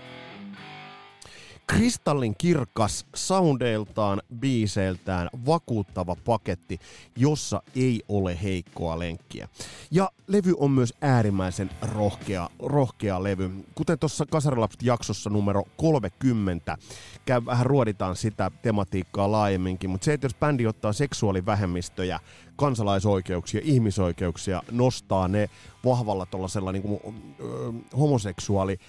[1.71, 6.79] kristallin kirkas, soundeiltaan, biiseiltään vakuuttava paketti,
[7.17, 9.47] jossa ei ole heikkoa lenkkiä.
[9.91, 13.49] Ja levy on myös äärimmäisen rohkea, rohkea levy.
[13.75, 16.77] Kuten tuossa Kasarilapset-jaksossa numero 30,
[17.25, 22.19] käy, vähän ruoditaan sitä tematiikkaa laajemminkin, mutta se, että jos bändi ottaa seksuaalivähemmistöjä,
[22.55, 25.49] kansalaisoikeuksia, ihmisoikeuksia, nostaa ne
[25.85, 26.99] vahvalla tuollaisella niin kuin,
[27.39, 28.79] ö, homoseksuaali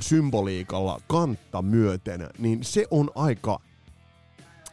[0.00, 3.60] symboliikalla kantta myöten, niin se on aika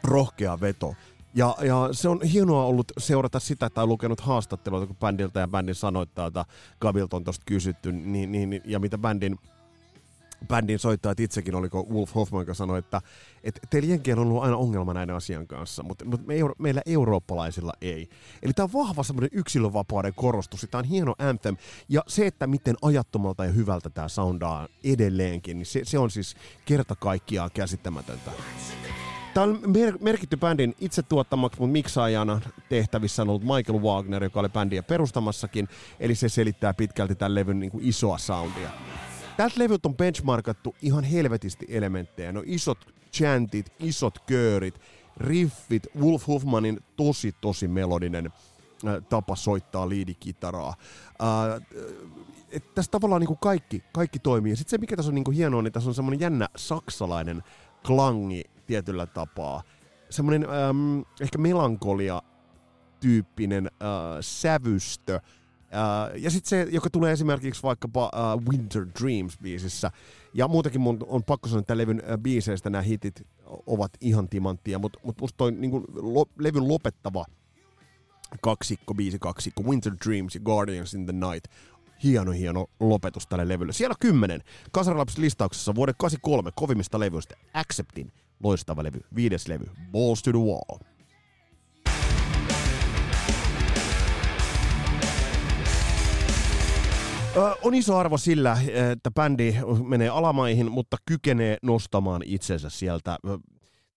[0.03, 0.95] rohkea veto.
[1.33, 5.75] Ja, ja se on hienoa ollut seurata sitä, on lukenut haastatteluita, kun bändiltä ja bändin
[5.75, 6.45] sanoittaa, että
[6.81, 9.39] Gabilta on tuosta kysytty, niin, niin, ja mitä bändin
[10.47, 13.01] bändin soittajat itsekin, oliko Wolf Hoffman, joka sanoi, että,
[13.43, 18.09] että teillä on ollut aina ongelma näiden asian kanssa, mutta, mutta me, meillä eurooppalaisilla ei.
[18.43, 21.57] Eli tämä on vahva semmoinen yksilövapauden korostus, tämä on hieno anthem,
[21.89, 26.35] ja se, että miten ajattomalta ja hyvältä tämä soundaa edelleenkin, niin se, se on siis
[26.65, 28.31] kerta kaikkiaan käsittämätöntä.
[29.33, 34.39] Tämä on mer- merkitty bändin itse tuottamaksi, mutta miksaajana tehtävissä on ollut Michael Wagner, joka
[34.39, 35.67] oli bändiä perustamassakin,
[35.99, 38.69] eli se selittää pitkälti tämän levyn niin kuin isoa soundia.
[39.39, 42.31] Tältä levyltä on benchmarkattu ihan helvetisti elementtejä.
[42.31, 42.77] No isot
[43.13, 44.81] chantit, isot köörit,
[45.17, 48.29] riffit, Wolf Hoffmanin tosi tosi melodinen
[49.09, 50.73] tapa soittaa liidikitaraa.
[52.51, 54.55] Et tässä tavallaan niin kaikki, kaikki toimii.
[54.55, 57.43] Sitten se, mikä tässä on niin hienoa, niin tässä on semmoinen jännä saksalainen
[57.85, 59.63] klangi tietyllä tapaa.
[60.09, 62.21] Semmoinen ähm, ehkä melankolia
[62.99, 63.89] tyyppinen äh,
[64.21, 65.19] sävystö.
[65.73, 69.91] Äh, ja sitten se, joka tulee esimerkiksi vaikkapa äh, Winter Dreams-biisissä.
[70.33, 74.79] Ja muutenkin mun on pakko sanoa, että levyn äh, biiseistä nämä hitit ovat ihan timanttia,
[74.79, 77.25] mutta mut musta toi niin kuin, lo, levyn lopettava
[78.41, 81.45] kaksikko, biisi kaksikko, Winter Dreams ja Guardians in the Night
[82.03, 83.73] hieno hieno lopetus tälle levylle.
[83.73, 88.11] Siellä kymmenen Kasaralaps listauksessa vuoden 83 kovimmista levyistä Acceptin
[88.43, 90.79] loistava levy, viides levy, Balls to the Wall.
[97.61, 98.57] On iso arvo sillä,
[98.91, 99.55] että bändi
[99.87, 103.17] menee alamaihin, mutta kykenee nostamaan itsensä sieltä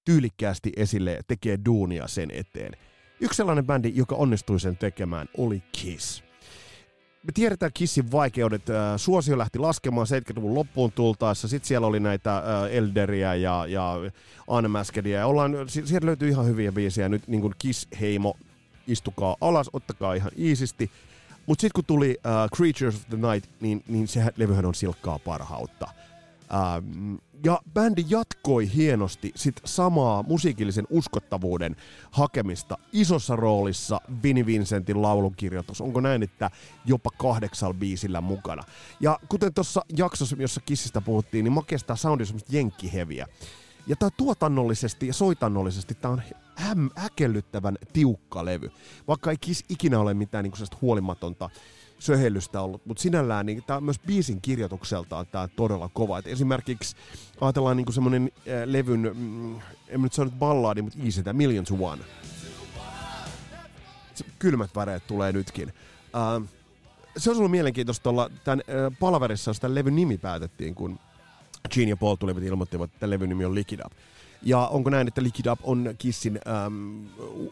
[0.05, 2.73] tyylikkäästi esille ja tekee duunia sen eteen.
[3.21, 6.23] Yksi sellainen bändi, joka onnistui sen tekemään, oli Kiss
[7.23, 8.63] me tiedetään Kissin vaikeudet.
[8.97, 11.49] Suosio lähti laskemaan 70-luvun loppuun tultaessa.
[11.49, 13.97] Sitten siellä oli näitä Elderiä ja, ja
[14.49, 15.19] Unmaskedia.
[15.19, 17.09] Ja ollaan, sieltä löytyy ihan hyviä biisejä.
[17.09, 18.35] Nyt niin Kiss-heimo,
[18.87, 20.91] istukaa alas, ottakaa ihan iisisti.
[21.47, 25.19] Mutta sitten kun tuli uh, Creatures of the Night, niin, niin se levyhän on silkkaa
[25.19, 25.89] parhautta.
[26.43, 31.77] Uh, ja bändi jatkoi hienosti sit samaa musiikillisen uskottavuuden
[32.11, 35.81] hakemista isossa roolissa Vinnie Vincentin laulunkirjoitus.
[35.81, 36.51] Onko näin, että
[36.85, 38.63] jopa kahdeksalla biisillä mukana.
[39.01, 43.27] Ja kuten tuossa jaksossa, jossa Kissistä puhuttiin, niin makeastaa soundi on semmoista jenkkiheviä.
[43.87, 46.23] Ja tää tuotannollisesti ja soitannollisesti tää on
[46.57, 48.71] häm, häkellyttävän tiukka levy.
[49.09, 49.37] Vaikka ei
[49.69, 51.51] ikinä ole mitään niin huolimatonta
[51.99, 56.19] söhellystä ollut, mutta sinällään niin tämä myös biisin kirjoitukseltaan tämä todella kova.
[56.19, 56.97] Et esimerkiksi
[57.41, 61.75] ajatellaan niin semmoinen äh, levyn, mm, en nyt sano ballaadi, mutta easy, tämä Million to
[61.81, 62.03] One.
[64.39, 65.69] Kylmät väreet tulee nytkin.
[65.69, 66.49] Äh,
[67.17, 70.99] se olisi ollut mielenkiintoista olla tämän äh, palaverissa, jos tämän levyn nimi päätettiin, kun
[71.71, 73.93] Gene ja Paul tulivat ilmoittivat, että levyn nimi on Lick It Up.
[74.43, 77.07] Ja onko näin, että Lick It Up on Kissin äm,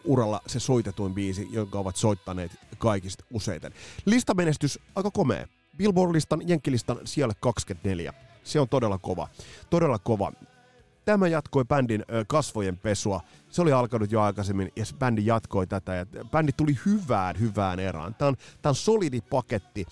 [0.05, 3.73] uralla se soitetuin biisi, jonka ovat soittaneet kaikista useiten.
[4.05, 5.47] Listamenestys aika komea.
[5.77, 8.13] Billboard-listan, Jenkkilistan siellä 24.
[8.43, 9.27] Se on todella kova.
[9.69, 10.31] Todella kova.
[11.05, 13.21] Tämä jatkoi bändin kasvojen pesua.
[13.49, 15.93] Se oli alkanut jo aikaisemmin ja bändi jatkoi tätä.
[15.93, 18.15] Ja bändi tuli hyvään, hyvään erään.
[18.15, 19.85] Tämä on, tämä on solidi paketti.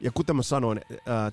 [0.00, 0.80] Ja kuten mä sanoin,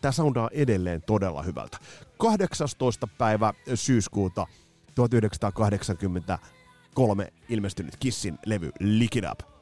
[0.01, 1.77] tämä soundaa edelleen todella hyvältä.
[2.17, 3.07] 18.
[3.17, 4.47] päivä syyskuuta
[4.95, 9.52] 1983 ilmestynyt Kissin levy Lick It Up.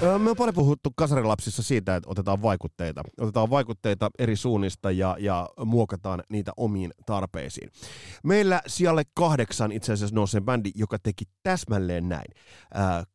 [0.00, 3.02] Me on paljon puhuttu kasarilapsissa siitä, että otetaan vaikutteita.
[3.20, 7.70] Otetaan vaikutteita eri suunnista ja, ja muokataan niitä omiin tarpeisiin.
[8.24, 12.34] Meillä sijalle kahdeksan itse asiassa nousee bändi, joka teki täsmälleen näin.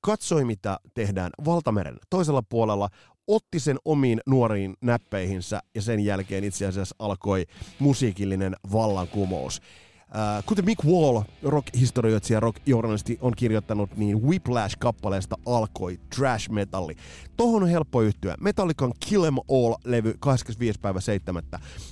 [0.02, 2.90] katsoi, mitä tehdään Valtameren toisella puolella,
[3.28, 7.46] otti sen omiin nuoriin näppeihinsä ja sen jälkeen itse asiassa alkoi
[7.80, 9.62] musiikillinen vallankumous.
[10.06, 16.96] Äh, kuten Mick Wall, rock-historioitsija, rock-journalisti, on kirjoittanut, niin Whiplash-kappaleesta alkoi trash metalli.
[17.38, 18.36] Tohon on helppo yhtyä.
[18.40, 20.80] Metallican Kill Em All-levy 25.
[20.80, 21.44] päivä 7.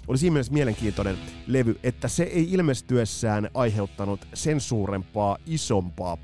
[0.08, 6.18] oli siinä mielessä mielenkiintoinen levy, että se ei ilmestyessään aiheuttanut sen suurempaa, isompaa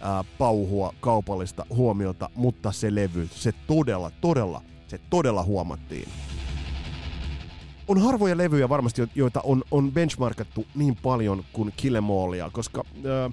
[0.00, 6.08] ää, pauhua kaupallista huomiota, mutta se levy, se todella, todella, se todella huomattiin.
[7.88, 13.30] On harvoja levyjä varmasti, joita on, on benchmarkattu niin paljon kuin Killemallia, koska ää,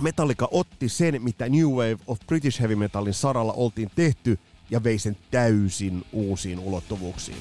[0.00, 4.38] Metallica otti sen, mitä New Wave of British Heavy Metalin saralla oltiin tehty,
[4.70, 7.38] ja vei sen täysin uusiin ulottuvuuksiin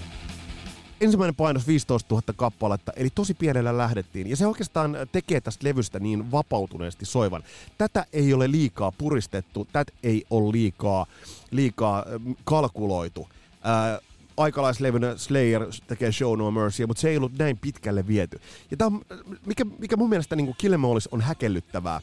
[1.03, 4.29] ensimmäinen painos 15 000 kappaletta, eli tosi pienellä lähdettiin.
[4.29, 7.43] Ja se oikeastaan tekee tästä levystä niin vapautuneesti soivan.
[7.77, 11.05] Tätä ei ole liikaa puristettu, tätä ei ole liikaa,
[11.51, 12.05] liikaa
[12.43, 13.27] kalkuloitu.
[13.61, 13.99] Ää,
[14.37, 18.39] aikalaislevynä Slayer tekee Show No Mercy, mutta se ei ollut näin pitkälle viety.
[18.71, 18.99] Ja tämä,
[19.45, 22.01] mikä, mikä mun mielestä niin Killemoolis on häkellyttävää,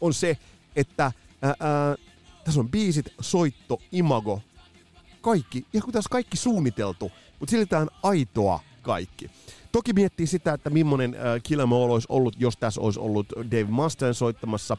[0.00, 0.38] on se,
[0.76, 1.96] että ää, ää,
[2.44, 4.42] tässä on biisit, soitto, imago,
[5.20, 9.30] kaikki, ja kun tässä kaikki suunniteltu, mutta on aitoa kaikki.
[9.72, 14.14] Toki miettii sitä, että millainen äh, Kill olisi ollut, jos tässä olisi ollut Dave Mustaine
[14.14, 14.76] soittamassa.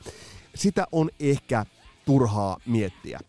[0.56, 1.66] Sitä on ehkä
[2.06, 3.20] turhaa miettiä.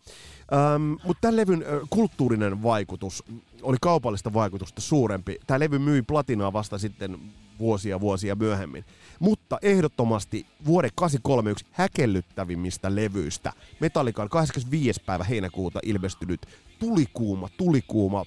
[0.53, 3.23] Ähm, mutta tämän levyn kulttuurinen vaikutus
[3.61, 5.39] oli kaupallista vaikutusta suurempi.
[5.47, 7.17] Tämä levy myi platinaa vasta sitten
[7.59, 8.85] vuosia vuosia myöhemmin.
[9.19, 13.53] Mutta ehdottomasti vuoden 83 yksi häkellyttävimmistä levyistä.
[13.79, 15.01] Metallican 25.
[15.05, 16.45] päivä heinäkuuta ilmestynyt
[16.79, 18.25] tulikuuma, tulikuuma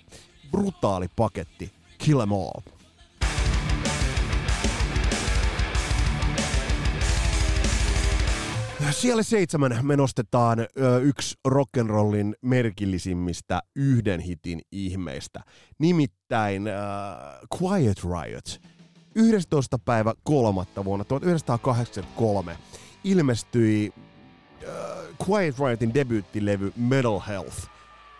[0.50, 2.81] brutaali paketti Kill Em All.
[8.90, 10.66] Siellä seitsemän me nostetaan ö,
[11.00, 15.40] yksi rock'n'rollin merkillisimmistä yhden hitin ihmeistä,
[15.78, 16.72] nimittäin ö,
[17.62, 18.60] Quiet Riot.
[19.14, 19.78] 11.
[19.78, 22.56] päivä kolmatta vuonna 1983
[23.04, 27.71] ilmestyi uh, Quiet Riotin debyyttilevy Metal Health.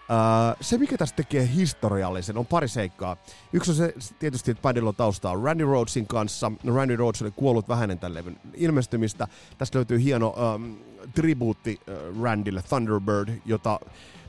[0.03, 3.17] Uh, se, mikä tästä tekee historiallisen, on pari seikkaa.
[3.53, 6.53] Yksi on se tietysti, että bändillä on taustaa Randy Rhodesin kanssa.
[6.63, 9.29] No, Randy Rhodes oli kuollut vähän tämän levyn ilmestymistä.
[9.59, 10.77] Tästä löytyy hieno um,
[11.15, 13.81] tribuutti uh, Randylle, Thunderbird, jota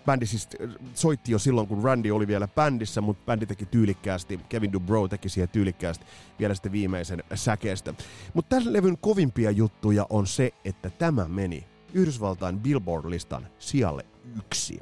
[0.06, 0.50] bändi siis
[0.94, 5.30] soitti jo silloin, kun Randy oli vielä bändissä, mutta bändi teki tyylikkäästi, Kevin Dubrow teki
[5.30, 6.06] siihen tyylikkäästi
[6.40, 7.94] vielä sitten viimeisen säkeestä.
[8.34, 14.06] Mutta tämän levyn kovimpia juttuja on se, että tämä meni Yhdysvaltain Billboard-listan sijalle
[14.38, 14.80] yksi.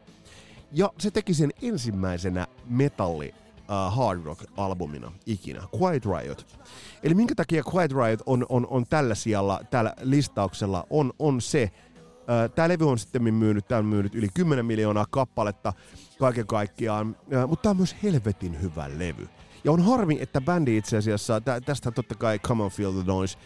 [0.71, 6.59] Ja se teki sen ensimmäisenä metalli uh, hard rock-albumina ikinä, Quiet Riot.
[7.03, 11.71] Eli minkä takia Quiet Riot on, on, on tällä sijalla, tällä listauksella, on, on se,
[12.55, 15.73] Tämä levy on sitten myynyt, tämä on myynyt yli 10 miljoonaa kappaletta
[16.19, 17.15] kaiken kaikkiaan,
[17.47, 19.29] mutta tämä on myös helvetin hyvä levy.
[19.63, 23.03] Ja on harmi, että bändi itse asiassa, tä, tästä totta kai Come on Feel the
[23.05, 23.37] Noise,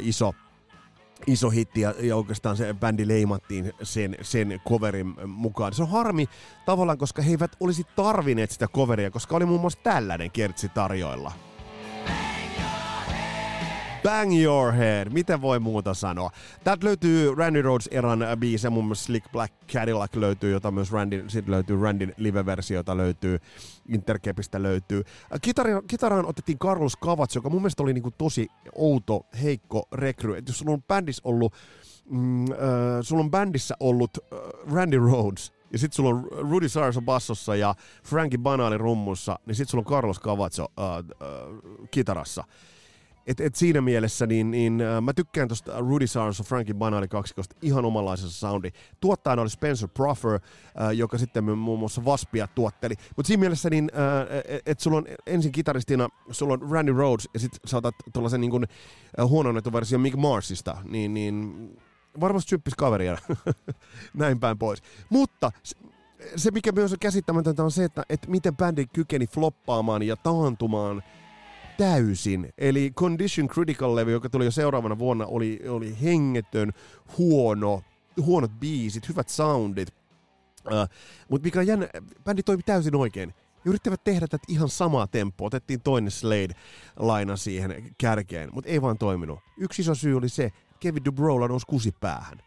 [0.00, 0.34] iso,
[1.26, 5.74] iso hitti ja, ja oikeastaan se bändi leimattiin sen, sen coverin mukaan.
[5.74, 6.28] Se on harmi
[6.66, 11.32] tavallaan, koska he eivät olisi tarvineet sitä coveria, koska oli muun muassa tällainen kertsi tarjoilla.
[14.02, 16.30] Bang Your Head, miten voi muuta sanoa?
[16.64, 21.24] Täältä löytyy Randy Rhodes eran biise, muun muassa Slick Black Cadillac löytyy, jota myös Randy,
[21.28, 23.38] sit löytyy Randin live-versio, jota löytyy,
[23.88, 25.02] Interkepistä löytyy.
[25.42, 30.36] Kitari, kitaraan otettiin Carlos Cavazzo, joka mun mielestä oli niinku tosi outo, heikko rekry.
[30.36, 31.54] Et jos sulla on bändissä ollut,
[32.10, 32.58] mm, äh,
[33.02, 34.38] sulla on bändissä ollut äh,
[34.74, 39.68] Randy Rhodes, ja sit sulla on Rudy Sarso bassossa ja Frankie Banali rummussa, niin sit
[39.68, 41.04] sulla on Carlos Cavazzo äh, äh,
[41.90, 42.44] kitarassa
[43.26, 47.56] et, et siinä mielessä niin, niin äh, mä tykkään tuosta Rudy Sarnes Frankie Banali kaksikosta
[47.62, 48.70] ihan omanlaisensa soundi.
[49.00, 52.94] Tuottajana oli Spencer Proffer, äh, joka sitten muun muassa Vaspia tuotteli.
[53.16, 57.28] Mutta siinä mielessä, niin, äh, että et sulla on ensin kitaristina, sulla on Randy Rhodes
[57.34, 58.66] ja sitten saatat tuollaisen niin
[59.20, 61.54] äh, huononnetun versio Mick Marsista, niin, niin
[62.20, 63.18] varmasti syppis kaveria.
[64.14, 64.82] Näin päin pois.
[65.10, 65.52] Mutta
[66.36, 71.02] se, mikä myös on käsittämätöntä, on se, että, että miten bändi kykeni floppaamaan ja taantumaan–
[71.80, 72.52] täysin.
[72.58, 76.72] Eli Condition Critical-levy, joka tuli jo seuraavana vuonna, oli, oli hengetön,
[77.18, 77.82] huono,
[78.22, 79.88] huonot biisit, hyvät soundit.
[80.66, 80.88] Uh,
[81.28, 81.88] Mutta mikä on jännä,
[82.24, 83.34] bändi toimi täysin oikein.
[83.64, 85.46] Yrittävät tehdä tätä ihan samaa tempoa.
[85.46, 89.38] Otettiin toinen Slade-laina siihen kärkeen, mutta ei vaan toiminut.
[89.58, 92.38] Yksi iso syy oli se, Kevin Dubrow nousi kusi päähän.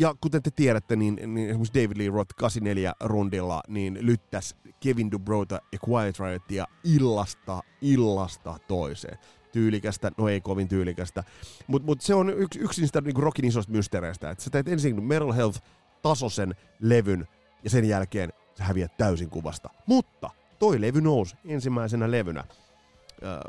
[0.00, 5.10] Ja kuten te tiedätte, niin, niin esimerkiksi David Lee Roth 84 rundilla niin lyttäs Kevin
[5.10, 9.18] Dubrota ja Quiet Riotia illasta illasta toiseen.
[9.52, 11.24] Tyylikästä, no ei kovin tyylikästä,
[11.66, 15.04] mutta mut se on yksi, yksi niistä niinku rockin isoista mysteereistä, että sä teet ensin
[15.04, 15.62] Metal Health
[16.02, 17.28] tasosen levyn
[17.64, 19.70] ja sen jälkeen sä häviät täysin kuvasta.
[19.86, 23.40] Mutta toi levy nousi ensimmäisenä levynä, äh,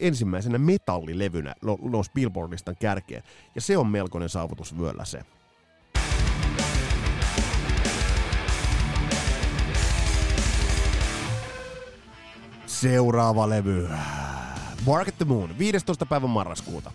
[0.00, 1.54] ensimmäisenä metallilevynä
[1.90, 3.22] nousi Billboardistan kärkeen.
[3.54, 5.22] Ja se on melkoinen saavutus vyöllä se.
[12.80, 13.88] Seuraava levy.
[14.86, 16.06] Bark the Moon, 15.
[16.06, 16.92] päivä marraskuuta.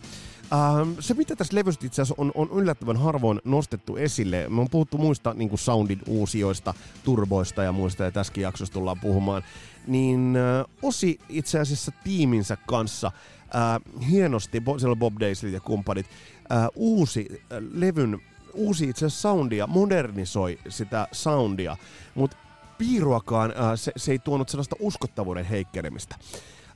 [0.54, 4.70] Ähm, se, mitä tässä levystä itse asiassa on, on yllättävän harvoin nostettu esille, me on
[4.70, 9.44] puhuttu muista niin kuin soundin uusioista, turboista ja muista, ja tässäkin jaksossa tullaan puhumaan,
[9.88, 13.12] niin äh, Osi itse asiassa tiiminsä kanssa
[13.56, 16.06] äh, hienosti, siellä Bob Daisley ja kumppanit,
[16.52, 18.22] äh, uusi äh, levyn,
[18.54, 21.78] uusi itse asiassa soundia, modernisoi sitä soundia,
[22.16, 22.38] mutta
[22.82, 26.16] piiruakaan äh, se, se ei tuonut sellaista uskottavuuden heikkenemistä.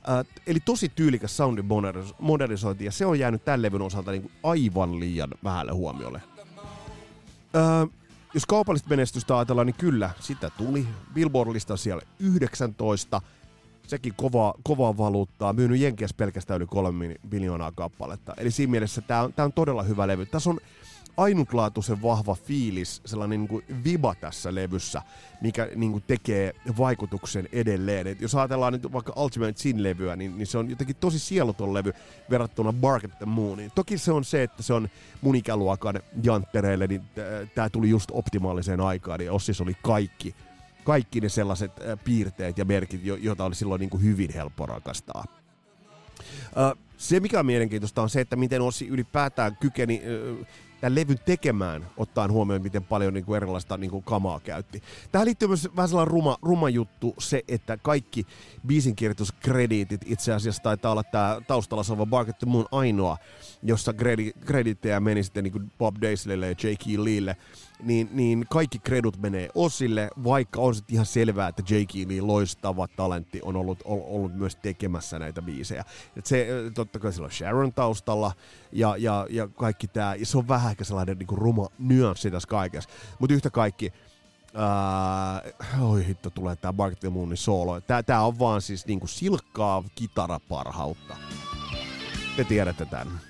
[0.08, 1.64] Äh, eli tosi tyylikäs soundin
[2.18, 6.22] modernisointi, ja se on jäänyt tämän levyn osalta niin kuin aivan liian vähälle huomiolle.
[7.56, 7.88] Äh,
[8.34, 10.86] jos kaupallista menestystä ajatellaan, niin kyllä, sitä tuli.
[11.14, 13.20] Billboard-lista siellä 19,
[13.86, 18.34] sekin kovaa, kovaa valuuttaa, myynyt Jenkeissä pelkästään yli 3 miljoonaa kappaletta.
[18.36, 20.26] Eli siinä mielessä tämä on, on todella hyvä levy.
[20.26, 20.60] Tässä on
[21.16, 25.02] ainutlaatuisen vahva fiilis, sellainen niin kuin viba tässä levyssä,
[25.40, 28.06] mikä niin kuin tekee vaikutuksen edelleen.
[28.06, 31.92] Et jos ajatellaan nyt vaikka Ultimate Sin-levyä, niin, niin se on jotenkin tosi sieluton levy
[32.30, 33.72] verrattuna Bark at the Mooniin.
[33.74, 34.88] Toki se on se, että se on
[35.20, 37.02] mun ikäluokan janttereille, niin
[37.54, 40.34] tämä tuli just optimaaliseen aikaan, ja Ossis oli kaikki
[40.84, 41.72] kaikki ne sellaiset
[42.04, 45.24] piirteet ja merkit, joita oli silloin niin kuin hyvin helppo rakastaa.
[46.96, 50.02] Se, mikä on mielenkiintoista, on se, että miten Ossi ylipäätään kykeni
[50.80, 54.82] tämän levyn tekemään, ottaen huomioon, miten paljon niin kuin erilaista niin kuin kamaa käytti.
[55.12, 58.26] Tähän liittyy myös vähän sellainen ruma, ruma juttu se, että kaikki
[58.66, 63.16] biisinkirjoituskrediitit itse asiassa taitaa olla tämä taustalla oleva Bark the Moon ainoa,
[63.62, 63.94] jossa
[64.44, 66.86] krediittejä meni sitten niin kuin Bob Daisleylle ja J.K.
[66.98, 67.36] Leelle
[67.82, 72.08] niin, niin kaikki kredut menee osille, vaikka on sitten ihan selvää, että J.K.
[72.08, 75.84] Lee loistava talentti on ollut, ollut myös tekemässä näitä biisejä.
[76.16, 78.32] Et se, totta kai sillä on Sharon taustalla
[78.72, 82.48] ja, ja, ja kaikki tämä, se on vähän ehkä sellainen niin kuin ruma nyanssi tässä
[82.48, 82.90] kaikessa.
[83.18, 83.92] Mutta yhtä kaikki,
[85.80, 87.80] Uh, oi hitto, tulee tää Bark the Moonin soolo.
[87.80, 91.16] Tää, tää on vaan siis niinku silkkaa kitaraparhautta.
[92.36, 93.20] Te tiedätte tän.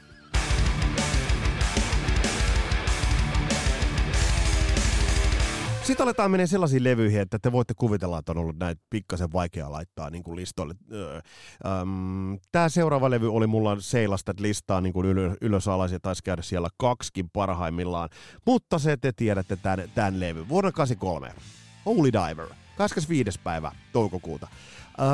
[5.86, 9.72] Sitten aletaan menee sellaisiin levyihin, että te voitte kuvitella, että on ollut näitä pikkasen vaikea
[9.72, 10.74] laittaa niin kuin listoille.
[10.92, 11.20] Öö,
[12.52, 16.42] Tämä seuraava levy oli mulla seilasta listaa niin kuin ylös, ylös alas ja taisi käydä
[16.42, 18.08] siellä kaksikin parhaimmillaan.
[18.46, 20.48] Mutta se te tiedätte tämän, tämän levy.
[20.48, 21.34] Vuonna 83.
[21.86, 22.46] Holy Diver.
[22.76, 23.40] 25.
[23.44, 24.48] päivä toukokuuta.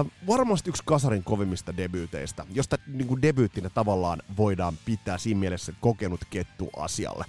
[0.01, 5.73] Uh, varmasti yksi kasarin kovimmista debyyteistä, josta niin kuin debyyttinä tavallaan voidaan pitää siinä mielessä
[5.81, 7.25] kokenut kettu asialle.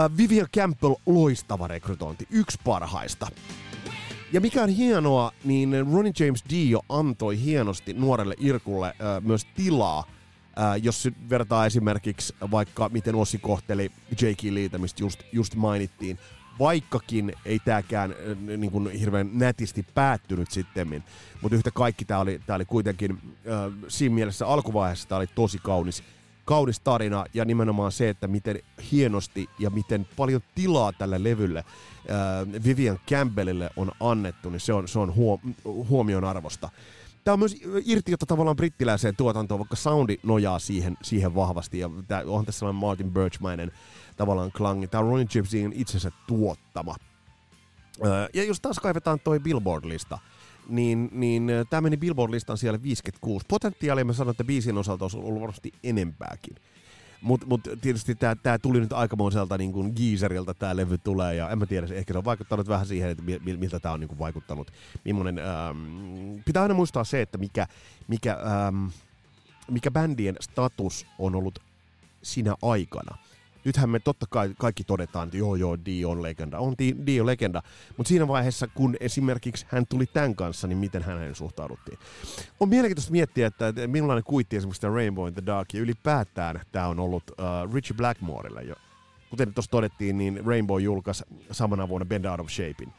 [0.00, 3.26] Uh, Vivian Campbell, loistava rekrytointi, yksi parhaista.
[4.32, 9.98] Ja mikä on hienoa, niin Ronnie James Dio antoi hienosti nuorelle Irkulle uh, myös tilaa,
[9.98, 13.90] uh, jos vertaa esimerkiksi vaikka miten Ossi kohteli
[14.22, 14.42] J.K.
[14.50, 16.18] Leetä, mistä just, just mainittiin,
[16.58, 21.02] vaikkakin ei tääkään äh, niin kuin hirveän nätisti päättynyt sittemmin,
[21.42, 26.02] mutta yhtä kaikki tämä oli, oli kuitenkin äh, siinä mielessä alkuvaiheessa tämä oli tosi kaunis
[26.44, 28.60] kaunis tarina ja nimenomaan se, että miten
[28.92, 34.88] hienosti ja miten paljon tilaa tälle levylle äh, Vivian Campbellille on annettu, niin se on,
[34.88, 36.70] se on huo, huomion arvosta.
[37.24, 41.78] Tämä on myös irtiotto tavallaan brittiläiseen tuotantoon, vaikka soundi nojaa siihen, siihen vahvasti.
[41.78, 43.72] Ja tämä on tässä sellainen Martin Birchmainen
[44.16, 44.88] tavallaan klangi.
[44.88, 46.96] Tämä on Ronnie Jamesin itsensä tuottama.
[48.06, 50.18] Äh, ja jos taas kaivetaan toi Billboard-lista,
[50.70, 53.46] niin, niin äh, tämä meni Billboard-listan siellä 56.
[53.48, 56.56] Potentiaalia mä sanon, että biisin osalta olisi ollut varmasti enempääkin.
[57.22, 61.58] Mutta mut tietysti tämä tuli nyt aikamoiselta niin kuin geezeriltä tämä levy tulee, ja en
[61.58, 63.22] mä tiedä, ehkä se on vaikuttanut vähän siihen, että
[63.56, 64.72] miltä tämä on niin kuin vaikuttanut.
[65.04, 67.66] Millainen, ähm, pitää aina muistaa se, että mikä,
[68.08, 68.86] mikä, ähm,
[69.70, 71.58] mikä bändien status on ollut
[72.22, 73.18] sinä aikana
[73.64, 76.58] nythän me totta kai kaikki todetaan, että joo joo, Dio on legenda.
[76.58, 76.74] On
[77.06, 77.62] Dio legenda,
[77.96, 81.98] mutta siinä vaiheessa, kun esimerkiksi hän tuli tämän kanssa, niin miten hänen suhtauduttiin.
[82.60, 87.00] On mielenkiintoista miettiä, että millainen kuitti esimerkiksi Rainbow in the Dark, ja ylipäätään tämä on
[87.00, 88.74] ollut uh, Richie Blackmorelle jo.
[89.30, 92.92] Kuten tuossa todettiin, niin Rainbow julkaisi samana vuonna Bend Out of Shapein.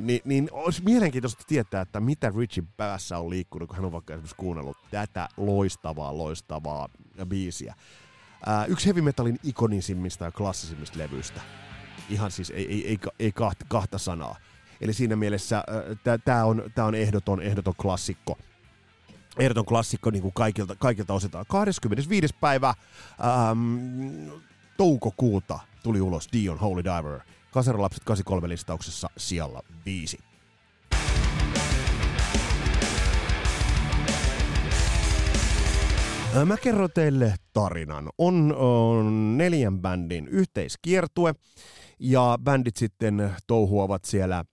[0.00, 4.14] Ni, niin olisi mielenkiintoista tietää, että mitä Richie päässä on liikkunut, kun hän on vaikka
[4.14, 6.88] esimerkiksi kuunnellut tätä loistavaa, loistavaa
[7.24, 7.74] biisiä.
[8.46, 11.40] Ää, yksi heavy metalin ikonisimmista ja klassisimmista levyistä.
[12.08, 14.36] Ihan siis ei, ei, ei, ei kahta, kahta sanaa.
[14.80, 15.64] Eli siinä mielessä
[16.24, 18.38] tämä on, tää on ehdoton, ehdoton klassikko.
[19.38, 21.44] Ehdoton klassikko niin kuin kaikilta, kaikilta osetaan.
[21.48, 22.34] 25.
[22.40, 22.68] päivä
[23.24, 24.30] ähm,
[24.76, 27.20] toukokuuta tuli ulos Dion Holy Diver.
[27.50, 30.18] Kasaralapset 83 listauksessa sijalla 5.
[36.32, 38.08] Mä kerron teille tarinan.
[38.18, 41.34] On, on neljän bändin yhteiskiertue
[41.98, 44.44] ja bändit sitten touhuavat siellä äh,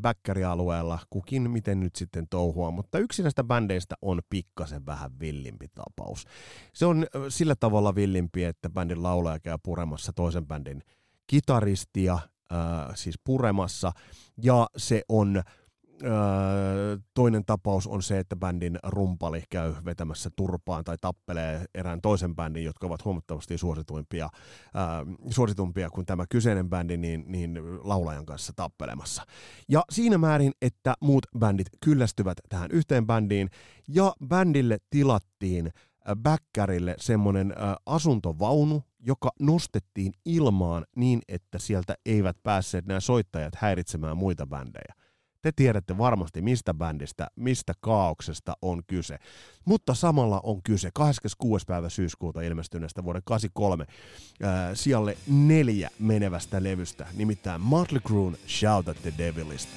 [0.00, 6.24] bäkkärialueella, kukin miten nyt sitten touhua, mutta yksi näistä bändeistä on pikkasen vähän villimpi tapaus.
[6.72, 10.82] Se on sillä tavalla villimpi, että bändin laulaja käy puremassa toisen bändin
[11.26, 12.14] kitaristia,
[12.52, 13.92] äh, siis puremassa,
[14.42, 15.42] ja se on
[16.04, 22.36] Öö, toinen tapaus on se, että bändin rumpali käy vetämässä turpaan tai tappelee erään toisen
[22.36, 24.28] bändin, jotka ovat huomattavasti suosituimpia,
[24.76, 24.82] öö,
[25.30, 29.22] suositumpia kuin tämä kyseinen bändi, niin, niin laulajan kanssa tappelemassa.
[29.68, 33.48] Ja siinä määrin, että muut bändit kyllästyvät tähän yhteen bändiin,
[33.88, 35.70] ja bändille tilattiin
[36.22, 37.54] bäkkärille semmoinen
[37.86, 44.94] asuntovaunu, joka nostettiin ilmaan niin, että sieltä eivät päässeet nämä soittajat häiritsemään muita bändejä.
[45.42, 49.18] Te tiedätte varmasti, mistä bändistä, mistä kaauksesta on kyse.
[49.64, 51.66] Mutta samalla on kyse 26.
[51.66, 53.84] päivä syyskuuta ilmestyneestä vuoden 83
[54.44, 59.76] äh, sijalle neljä menevästä levystä, nimittäin Motley Crue Shout at the Devilista.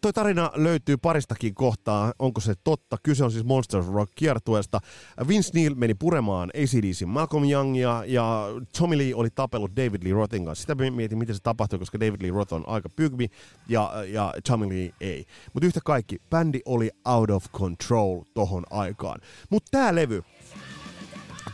[0.00, 2.96] Toi tarina löytyy paristakin kohtaa, onko se totta.
[3.02, 4.80] Kyse on siis Monsters Rock kiertueesta.
[5.28, 8.46] Vince Neil meni puremaan ACDC Malcolm Youngia ja
[8.78, 10.62] Tommy Lee oli tapellut David Lee Rothin kanssa.
[10.62, 13.28] Sitä mietin, miten se tapahtui, koska David Lee Roth on aika pygmi
[13.68, 15.24] ja, ja Tommy Lee ei.
[15.52, 19.20] Mutta yhtä kaikki, bändi oli out of control tohon aikaan.
[19.50, 20.22] Mutta tää levy,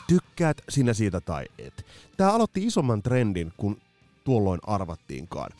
[0.06, 1.86] Tykkäät sinä siitä tai et.
[2.16, 3.80] Tämä aloitti isomman trendin, kun
[4.24, 5.50] tuolloin arvattiinkaan.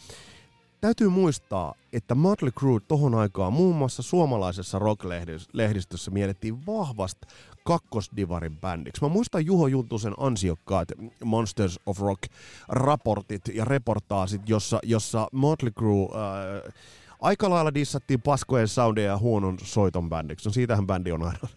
[0.80, 7.26] Täytyy muistaa, että Motley Crue tohon aikaan muun muassa suomalaisessa rock-lehdistössä miellettiin vahvasti
[7.64, 9.02] kakkosdivarin bändiksi.
[9.02, 10.88] Mä muistan Juho Juntusen ansiokkaat
[11.24, 16.74] Monsters of Rock-raportit ja reportaasit, jossa, jossa Motley Crue äh,
[17.20, 20.48] aika lailla dissattiin paskojen soundia ja huonon soiton bändiksi.
[20.48, 21.48] No siitähän bändi on aina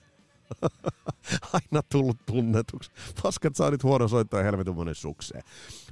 [1.54, 2.92] aina tullut tunnetuksi.
[3.24, 5.44] Paskat nyt huono soitto ja helvetin monen sukseen.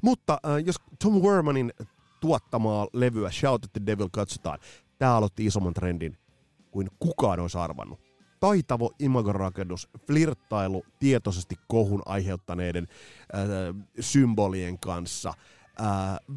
[0.02, 1.74] Mutta äh, jos Tom Wermanin
[2.20, 4.60] tuottamaa levyä Shout at the Devil katsotaan,
[4.98, 6.18] tämä aloitti isomman trendin
[6.72, 8.00] kuin kukaan olisi arvannut.
[8.40, 15.34] Taitavo imagorakennus, flirttailu tietoisesti kohun aiheuttaneiden äh, symbolien kanssa,
[15.82, 15.86] äh,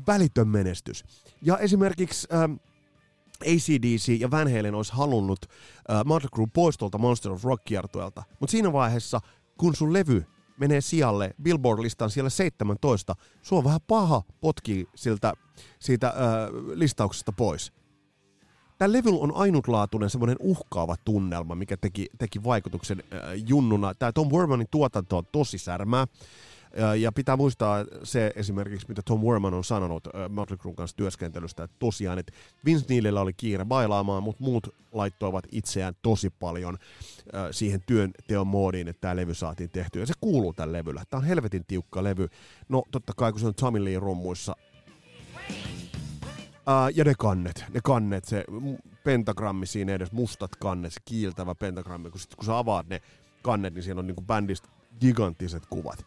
[0.07, 1.05] välitön menestys.
[1.43, 2.59] Ja esimerkiksi äh,
[3.41, 5.47] ACDC ja Van Halen olisi halunnut
[5.91, 9.21] äh, Motley Crue pois tuolta Monster of Rock-kiertueelta, mutta siinä vaiheessa,
[9.59, 10.27] kun sun levy
[10.57, 15.33] menee sijalle Billboard-listan siellä 17, sua on vähän paha potki siltä,
[15.79, 16.15] siitä äh,
[16.75, 17.73] listauksesta pois.
[18.79, 23.95] Tämä level on ainutlaatuinen semmoinen uhkaava tunnelma, mikä teki, teki vaikutuksen äh, junnuna.
[23.95, 26.07] Tämä Tom Wermanin tuotanto on tosi särmää.
[26.99, 31.77] Ja pitää muistaa se esimerkiksi, mitä Tom Werman on sanonut Motley Crue kanssa työskentelystä, että
[31.79, 32.33] tosiaan, että
[32.65, 36.79] Vince Neilillä oli kiire bailaamaan, mutta muut laittoivat itseään tosi paljon
[37.51, 40.03] siihen työnteon moodiin, että tämä levy saatiin tehtyä.
[40.03, 41.03] Ja se kuuluu tällä levyllä.
[41.11, 42.29] Tämä on helvetin tiukka levy.
[42.69, 44.57] No totta kai, kun se on Tommy Lee rummuissa,
[46.95, 48.45] ja ne kannet, ne kannet, se
[49.05, 53.01] pentagrammi siinä edes, mustat kannet, se kiiltävä pentagrammi, kun, sit, kun sä avaat ne
[53.43, 54.69] kannet, niin siellä on niinku bändistä
[55.01, 56.07] giganttiset kuvat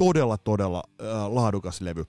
[0.00, 2.04] todella, todella äh, laadukas levy.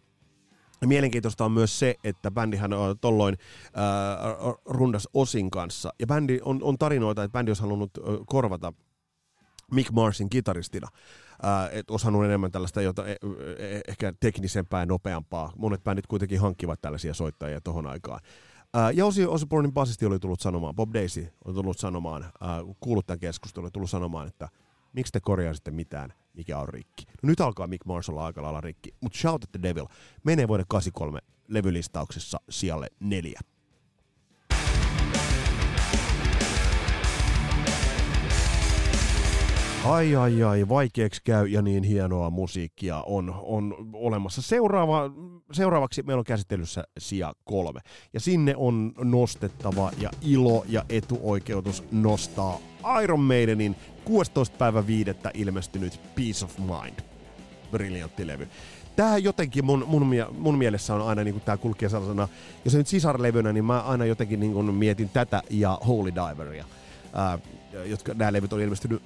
[0.85, 5.93] Mielenkiintoista on myös se, että bändihän on tolloin äh, rundas Osin kanssa.
[5.99, 8.73] Ja bändi on, on tarinoita, että bändi olisi halunnut äh, korvata
[9.71, 10.87] Mick Marsin kitaristina.
[11.45, 13.15] Äh, että olisi halunnut enemmän tällaista jota, eh,
[13.57, 15.53] eh, ehkä teknisempää ja nopeampaa.
[15.57, 18.19] Monet bändit kuitenkin hankkivat tällaisia soittajia tohon aikaan.
[18.77, 22.31] Äh, ja Ozzy Osbournein basisti oli tullut sanomaan, Bob Daisy oli tullut sanomaan, äh,
[22.79, 24.49] kuullut tämän keskustelun, oli tullut sanomaan, että
[24.93, 27.05] miksi te korjaisitte mitään, mikä on rikki.
[27.23, 29.85] No nyt alkaa Mick Marshall aika lailla rikki, mutta Shout at the Devil
[30.23, 33.39] menee vuoden 83 levylistauksessa sijalle neljä.
[39.85, 44.41] Ai ai ai, vaikeaksi käy ja niin hienoa musiikkia on, on olemassa.
[44.41, 45.11] Seuraava,
[45.51, 47.79] seuraavaksi meillä on käsittelyssä sija kolme.
[48.13, 52.57] Ja sinne on nostettava ja ilo ja etuoikeutus nostaa
[53.03, 53.75] Iron Maidenin
[54.05, 54.57] 16.
[54.57, 56.99] päivä viidettä ilmestynyt Peace of Mind.
[57.71, 58.47] Briljantti levy.
[58.95, 62.27] Tää jotenkin mun, mun, mun mielessä on aina, niin kuin tää kulkee sellaisena,
[62.65, 66.65] jos nyt sisarlevynä, niin mä aina jotenkin niin kuin mietin tätä ja Holy Diveria,
[67.13, 67.39] ää,
[67.85, 69.01] jotka nämä levyt on ilmestynyt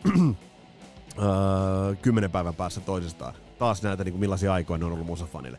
[2.01, 3.33] kymmenen päivän päässä toisestaan.
[3.59, 5.57] Taas näitä, niin kuin millaisia aikoja ne on ollut musafanille.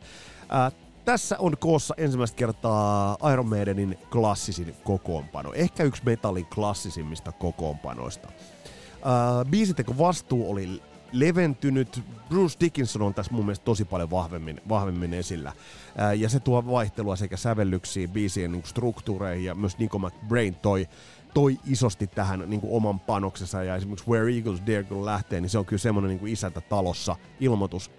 [0.49, 0.71] Ää,
[1.05, 5.53] tässä on koossa ensimmäistä kertaa Iron Maidenin klassisin kokoonpano.
[5.53, 8.29] Ehkä yksi metallin klassisimmista kokoonpanoista.
[8.29, 10.83] Uh, biisiteko vastuu oli
[11.13, 12.03] leventynyt.
[12.29, 15.53] Bruce Dickinson on tässä mun mielestä tosi paljon vahvemmin, vahvemmin esillä.
[15.97, 20.89] Ää, ja se tuo vaihtelua sekä sävellyksiin, biisien niin struktuureihin ja myös Nico McBrain toi,
[21.37, 23.63] toi isosti tähän niin kuin oman panoksensa.
[23.63, 26.61] Ja esimerkiksi Where Eagles Dare kun lähtee, niin se on kyllä semmoinen niin kuin isäntä
[26.61, 27.91] talossa ilmoitus.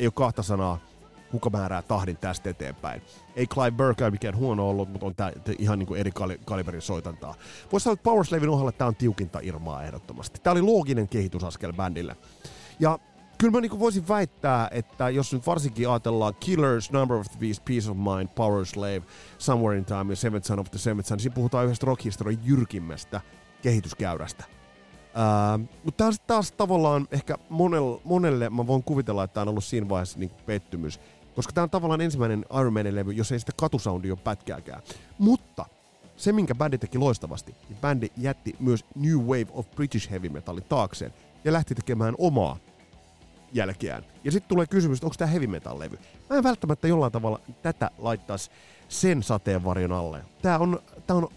[0.00, 0.78] Ei ole kahta sanaa,
[1.30, 3.02] kuka määrää tahdin tästä eteenpäin.
[3.36, 7.34] Ei Clive Burke mikään huono ollut, mutta on tää ihan niinku eri kali, kaliberin soitantaa.
[7.72, 10.40] Voisi sanoa, että Powerslevin ohella tämä on tiukinta Irmaa ehdottomasti.
[10.42, 12.16] Tämä oli looginen kehitysaskel bändille.
[12.80, 12.98] Ja
[13.40, 17.64] kyllä mä niinku voisin väittää, että jos nyt varsinkin ajatellaan Killers, Number of the Beast,
[17.64, 19.02] Peace of Mind, Power Slave,
[19.38, 22.40] Somewhere in Time ja Seventh Son of the Seventh Son, niin siinä puhutaan yhdestä rockhistorian
[22.44, 23.20] jyrkimmästä
[23.62, 24.44] kehityskäyrästä.
[24.48, 29.64] Uh, mutta on taas tavallaan ehkä monelle, monelle, mä voin kuvitella, että tämä on ollut
[29.64, 31.00] siinä vaiheessa niin pettymys,
[31.34, 34.82] koska tämä on tavallaan ensimmäinen Iron Maiden levy, jos ei sitä katusoundi ole pätkääkään.
[35.18, 35.66] Mutta
[36.16, 40.64] se, minkä bändi teki loistavasti, niin bändi jätti myös New Wave of British Heavy Metalin
[40.64, 41.14] taakseen
[41.44, 42.56] ja lähti tekemään omaa
[43.52, 44.04] jälkeään.
[44.24, 45.98] Ja sitten tulee kysymys, että onko tämä heavy metal levy.
[46.30, 48.50] Mä en välttämättä jollain tavalla tätä laittaisi
[48.88, 50.24] sen sateenvarjon alle.
[50.42, 51.28] Tämä on, tää on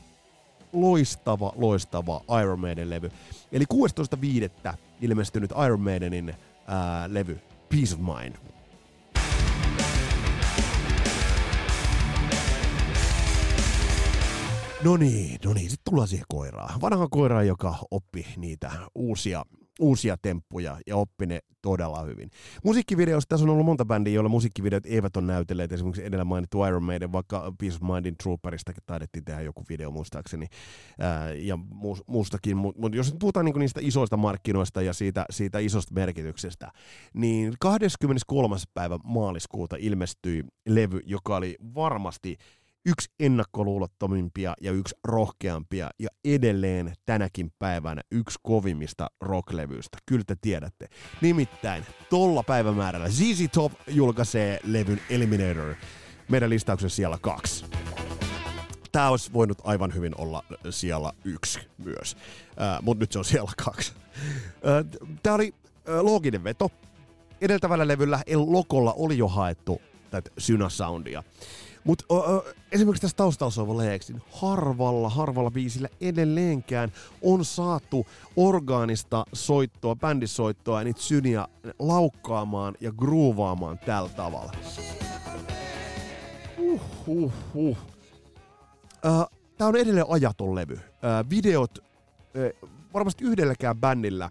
[0.73, 3.11] loistava, loistava Iron Maiden levy.
[3.51, 4.73] Eli 16.5.
[5.01, 6.33] ilmestynyt Iron Maidenin
[6.67, 7.39] ää, levy
[7.69, 8.35] Peace of Mind.
[14.83, 16.81] No niin, no niin, sitten tullaan siihen koiraan.
[16.81, 19.45] Vanha koira, joka oppi niitä uusia
[19.79, 22.29] uusia temppuja ja oppi ne todella hyvin.
[22.63, 25.71] Musiikkivideoista tässä on ollut monta bändiä, joilla musiikkivideot eivät ole näytelleet.
[25.71, 30.47] Esimerkiksi edellä mainittu Iron Maiden, vaikka Peace of Mindin Trooperistakin taidettiin tehdä joku video muistaakseni
[30.99, 32.57] ää, ja mu- muustakin.
[32.57, 36.71] Mutta mut jos nyt puhutaan niinku niistä isoista markkinoista ja siitä, siitä isosta merkityksestä,
[37.13, 38.55] niin 23.
[38.73, 42.37] päivä maaliskuuta ilmestyi levy, joka oli varmasti
[42.85, 49.97] yksi ennakkoluulottomimpia ja yksi rohkeampia ja edelleen tänäkin päivänä yksi kovimmista rocklevyistä.
[50.05, 50.87] Kyllä te tiedätte.
[51.21, 55.75] Nimittäin tolla päivämäärällä ZZ Top julkaisee levyn Eliminator
[56.29, 57.65] meidän listauksen siellä kaksi.
[58.91, 62.17] Tämä olisi voinut aivan hyvin olla siellä yksi myös,
[62.61, 63.93] äh, mutta nyt se on siellä kaksi.
[63.95, 65.53] Äh, Tämä oli
[65.89, 66.71] äh, looginen veto.
[67.41, 71.23] Edeltävällä levyllä El Lokolla oli jo haettu tätä Syna-soundia.
[71.83, 72.05] Mutta
[72.71, 78.05] esimerkiksi tässä taustalla soiva niin harvalla, harvalla biisillä edelleenkään on saatu
[78.35, 81.47] orgaanista soittoa, bändisoittoa ja niitä syniä
[81.79, 84.51] laukkaamaan ja groovaamaan tällä tavalla.
[86.57, 86.81] Uh.
[87.53, 87.77] Uh,
[89.57, 90.73] Tämä on edelleen ajaton levy.
[90.73, 94.29] Uh, videot, uh, varmasti yhdelläkään bändillä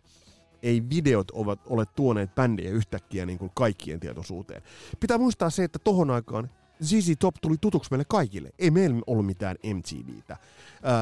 [0.63, 4.63] ei videot ovat, ole tuoneet bändiä yhtäkkiä niin kuin kaikkien tietoisuuteen.
[5.01, 6.51] Pitää muistaa se, että tohon aikaan
[6.85, 8.51] ZZ Top tuli tutuksi meille kaikille.
[8.59, 10.37] Ei meillä ollut mitään MTVtä.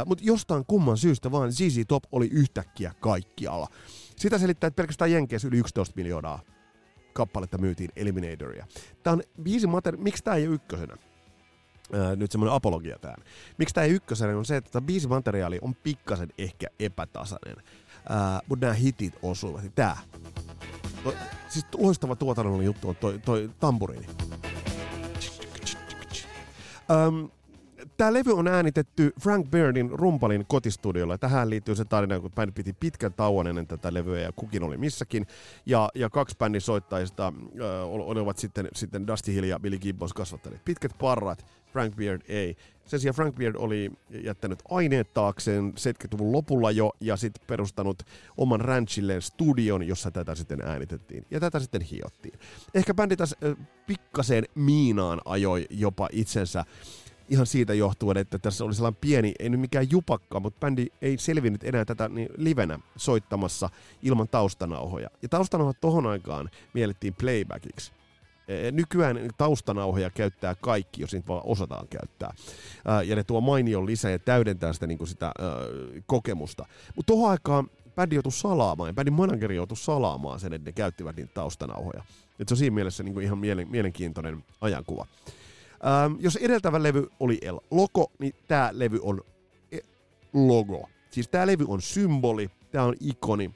[0.07, 3.69] Mutta jostain kumman syystä vaan ZZ Top oli yhtäkkiä kaikkialla.
[4.17, 6.41] Sitä selittää, että pelkästään Jenkeissä yli 11 miljoonaa
[7.13, 8.67] kappaletta myytiin Eliminatoria.
[9.03, 10.97] Tämä on biisi materi- Miksi tämä ei ole ykkösenä?
[11.95, 13.17] Öö, nyt semmoinen apologia tähän.
[13.59, 17.57] Miksi tämä ei ykkösenä on se, että tämä biisimateriaali on pikkasen ehkä epätasainen.
[17.57, 18.17] Öö,
[18.49, 19.75] mutta nämä hitit osuivat.
[19.75, 19.99] Tää.
[21.05, 21.15] No,
[21.49, 24.07] siis loistava tuotannollinen juttu on toi, toi tamburiini.
[26.91, 27.31] Öm,
[28.01, 31.19] Tämä levy on äänitetty Frank Beardin rumpalin kotistudiolla.
[31.19, 34.77] Tähän liittyy se tarina, kun bändi piti pitkän tauon ennen tätä levyä ja kukin oli
[34.77, 35.27] missäkin.
[35.67, 40.65] Ja, ja kaksi bändin soittajista ö, olivat sitten, sitten Dusty Hill ja Billy Gibbons kasvattaneet.
[40.65, 42.57] Pitkät parrat, Frank Beard ei.
[42.85, 48.03] Sen sijaan Frank Beard oli jättänyt aineet taakseen 70-luvun lopulla jo ja sitten perustanut
[48.37, 51.27] oman ranchilleen studion, jossa tätä sitten äänitettiin.
[51.31, 52.39] Ja tätä sitten hiottiin.
[52.75, 56.65] Ehkä bändi tässä äh, pikkaseen miinaan ajoi jopa itsensä
[57.31, 61.19] ihan siitä johtuen, että tässä oli sellainen pieni, ei nyt mikään jupakka, mutta bändi ei
[61.19, 63.71] selvinnyt enää tätä niin livenä soittamassa
[64.03, 65.11] ilman taustanauhoja.
[65.23, 67.93] Ja taustanauhat tohon aikaan miellettiin playbackiksi.
[68.49, 72.35] E, Nykyään taustanauhoja käyttää kaikki, jos niitä vaan osataan käyttää.
[72.85, 75.33] Ää, Ja ne tuo mainion lisää ja täydentää sitä, niin kuin sitä
[76.07, 76.67] kokemusta.
[76.97, 81.17] Mutta tuohon aikaan bändi joutui salaamaan, ja bändin manageri joutui salaamaan sen, että ne käyttivät
[81.17, 82.05] niitä taustanauhoja.
[82.39, 85.07] Et se on siinä mielessä niin kuin ihan mielen, mielenkiintoinen ajankuva.
[85.87, 89.21] Ähm, jos edeltävä levy oli El Logo, niin tämä levy on
[89.73, 89.79] e-
[90.33, 90.89] logo.
[91.11, 93.55] Siis tämä levy on symboli, tämä on ikoni,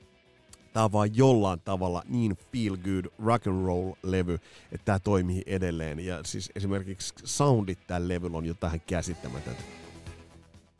[0.72, 4.34] tämä on vaan jollain tavalla niin feel good rock and roll levy,
[4.72, 6.00] että tämä toimii edelleen.
[6.00, 9.62] Ja siis esimerkiksi soundit tällä levyllä on jotain käsittämätöntä.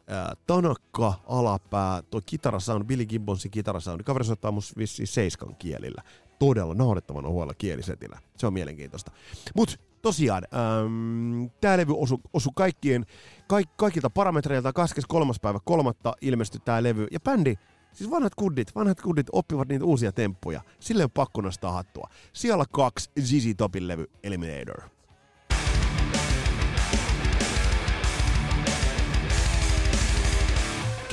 [0.06, 6.02] Ää, tanakka, alapää, tuo kitarasound, Billy Gibbonsin kitarasound, kaveri soittaa mun vissiin seiskan kielillä.
[6.38, 8.18] Todella naurettavan ohuella kielisetillä.
[8.36, 9.12] Se on mielenkiintoista.
[9.54, 13.06] Mut tosiaan, ähm, tämä levy osui osu kaikkien,
[13.46, 15.32] kaik, kaikilta parametreilta 23.
[15.42, 17.06] päivä kolmatta ilmestyi tämä levy.
[17.10, 17.54] Ja bändi,
[17.92, 20.60] siis vanhat kuddit, vanhat kuddit oppivat niitä uusia temppuja.
[20.80, 22.08] Sille on pakko nostaa hattua.
[22.32, 24.93] Siellä kaksi ZZ Topin levy Eliminator.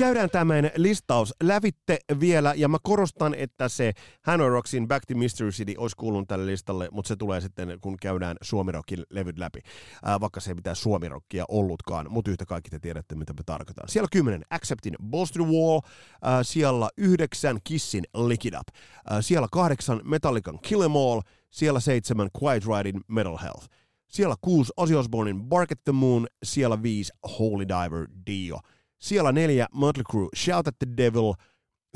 [0.02, 1.34] Käydään tämän listaus.
[1.42, 3.92] Lävitte vielä, ja mä korostan, että se
[4.22, 7.96] Hanoi Rocksin Back to Mystery City olisi kuulunut tälle listalle, mutta se tulee sitten, kun
[8.00, 9.60] käydään Suomi Rockin levyt läpi,
[10.08, 13.42] äh, vaikka se ei mitään Suomi Rockia ollutkaan, mutta yhtä kaikki te tiedätte, mitä me
[13.46, 13.88] tarkoitan.
[13.88, 14.96] Siellä kymmenen Acceptin
[15.32, 15.80] the Wall,
[16.26, 18.68] äh, siellä yhdeksän Kissin Lick It Up,
[19.12, 23.68] äh, siellä kahdeksan Metallican Kill Em All, siellä seitsemän Quiet Riding Metal Health,
[24.08, 28.60] siellä kuusi Ozzy Osbournein Bark at the Moon, siellä viisi Holy Diver Dio,
[29.02, 31.32] siellä neljä Mötley Crue Shout at the Devil,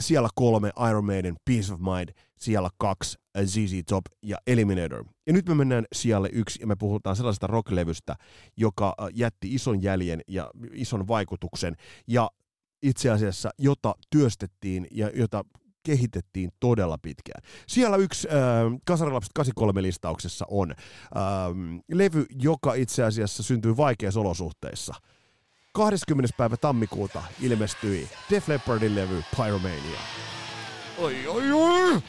[0.00, 5.04] siellä kolme Iron Maiden Peace of Mind, siellä kaksi ZZ Top ja Eliminator.
[5.26, 8.16] Ja nyt me mennään sijalle yksi ja me puhutaan sellaisesta rocklevystä,
[8.57, 11.74] joka jätti ison jäljen ja ison vaikutuksen
[12.07, 12.30] ja
[12.82, 15.44] itse asiassa jota työstettiin ja jota
[15.82, 17.42] kehitettiin todella pitkään.
[17.68, 18.34] Siellä yksi äh,
[18.86, 20.76] Kasarilapset 83 listauksessa on äh,
[21.92, 24.94] levy, joka itse asiassa syntyi vaikeissa olosuhteissa–
[25.77, 26.37] 20.
[26.37, 30.01] päivä tammikuuta ilmestyi Def Leppardin levy Pyromania.
[30.99, 32.03] Oi, oi, oi!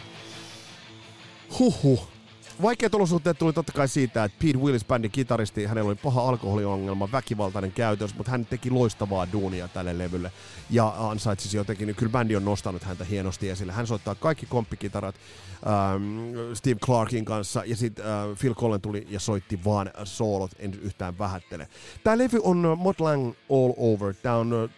[1.59, 2.16] Huhhuh.
[2.61, 7.11] Vaikeat olosuhteet tuli totta kai siitä, että Pete Willis, bändin kitaristi, hänellä oli paha alkoholiongelma,
[7.11, 10.31] väkivaltainen käytös, mutta hän teki loistavaa duunia tälle levylle
[10.69, 13.71] ja ansaitsisi jotenkin, niin kyllä bändi on nostanut häntä hienosti esille.
[13.71, 19.19] Hän soittaa kaikki komppikitarat ähm, Steve Clarkin kanssa ja sitten äh, Phil Collen tuli ja
[19.19, 21.67] soitti vaan soolot, en yhtään vähättele.
[22.03, 24.13] Tämä levy on Mott Lang all over.
[24.13, 24.69] Tämä on äh,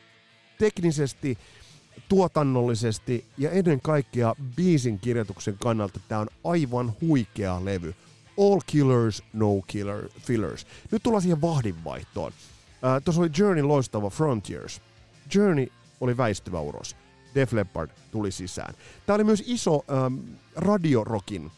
[0.57, 1.38] teknisesti
[2.10, 7.95] tuotannollisesti ja ennen kaikkea biisin kirjoituksen kannalta tämä on aivan huikea levy.
[8.38, 10.68] All killers, no killer, fillers.
[10.91, 12.32] Nyt tullaan siihen vahdinvaihtoon.
[12.86, 14.82] Äh, Tuossa oli Journey loistava Frontiers.
[15.36, 15.68] Journey
[16.02, 16.95] oli väistyvä uros.
[17.36, 18.74] Def Leppard tuli sisään.
[19.06, 20.16] Tämä oli myös iso ähm,
[20.56, 21.52] radiorokin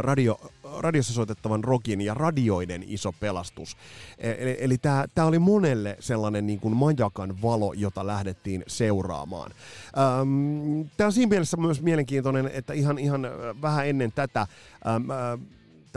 [0.00, 0.40] radio,
[0.78, 3.76] radiossa soitettavan rokin ja radioiden iso pelastus.
[4.18, 4.78] E, eli, eli
[5.14, 9.50] tämä oli monelle sellainen niin kuin majakan valo, jota lähdettiin seuraamaan.
[10.96, 13.26] Tämä on siinä mielessä myös mielenkiintoinen, että ihan, ihan
[13.62, 15.04] vähän ennen tätä äm,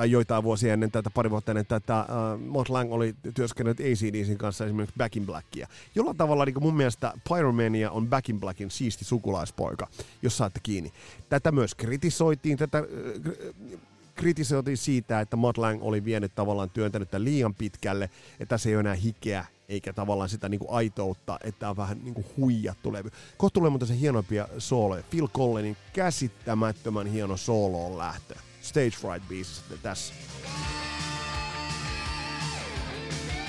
[0.01, 4.37] tai joitain vuosia ennen tätä, pari vuotta ennen tätä, uh, Mott Lang oli työskennellyt ACDCin
[4.37, 5.67] kanssa esimerkiksi Back in Blackia.
[5.95, 9.87] Jollain tavalla niin mun mielestä Pyromania on Back in Blackin siisti sukulaispoika,
[10.21, 10.91] jos saatte kiinni.
[11.29, 13.79] Tätä myös kritisoitiin, tätä uh,
[14.15, 18.75] kritisoitiin siitä, että Mott Lang oli vienyt tavallaan työntänyt tämän liian pitkälle, että tässä ei
[18.75, 23.09] ole enää hikeä eikä tavallaan sitä niinku aitoutta, että on vähän niinku huijattu levy.
[23.37, 25.03] Kohta tulee muuten se hienompia sooloja.
[25.09, 28.35] Phil Collenin käsittämättömän hieno sooloon lähtö.
[28.71, 30.13] Stage Fright biisissä tässä.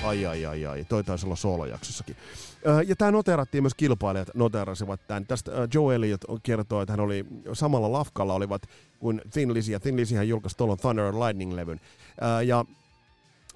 [0.03, 2.15] Ai ai ai ai, toi taisi olla soolojaksossakin.
[2.87, 5.25] Ja tämä noterattiin myös kilpailijat, noterasivat tämän.
[5.25, 8.61] Tästä Joe Elliot kertoo, että hän oli samalla lafkalla olivat
[8.99, 11.79] kuin Thin Lizzy, ja Thin Lizzy julkaisi tuolloin Thunder and Lightning-levyn.
[12.45, 12.65] Ja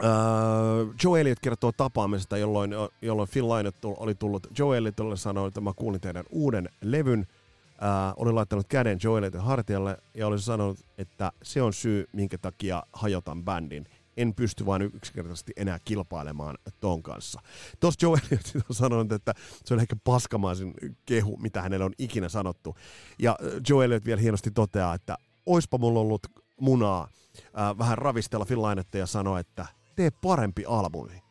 [0.03, 5.61] Uh, Joe Elliot kertoo tapaamisesta, jolloin, jolloin Phil Lynott oli tullut Joe Elliottille sanoi, että
[5.61, 7.28] mä kuulin teidän uuden levyn,
[7.84, 12.84] äh, oli laittanut käden Joelille hartialle ja oli sanonut, että se on syy, minkä takia
[12.94, 13.86] hajotan bändin.
[14.18, 17.42] En pysty vain yksinkertaisesti enää kilpailemaan ton kanssa.
[17.80, 18.20] Tuossa Joel
[18.70, 19.34] on sanonut, että
[19.66, 20.74] se on ehkä paskamaisin
[21.06, 22.76] kehu, mitä hänelle on ikinä sanottu.
[23.20, 26.28] Ja äh, Joel vielä hienosti toteaa, että oispa mulla ollut
[26.62, 28.60] munaa äh, vähän ravistella Phil
[28.94, 29.66] ja sanoa, että
[29.96, 31.22] tee parempi albumi.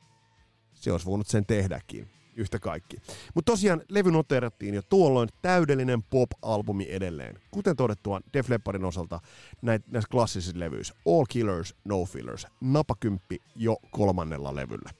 [0.74, 2.96] Se olisi voinut sen tehdäkin yhtä kaikki.
[3.34, 7.38] Mutta tosiaan levy noteerattiin jo tuolloin täydellinen pop-albumi edelleen.
[7.50, 9.20] Kuten todettua Def Leppardin osalta
[9.62, 14.90] näitä, näissä klassisissa levyissä All Killers, No Fillers, napakymppi jo kolmannella levyllä.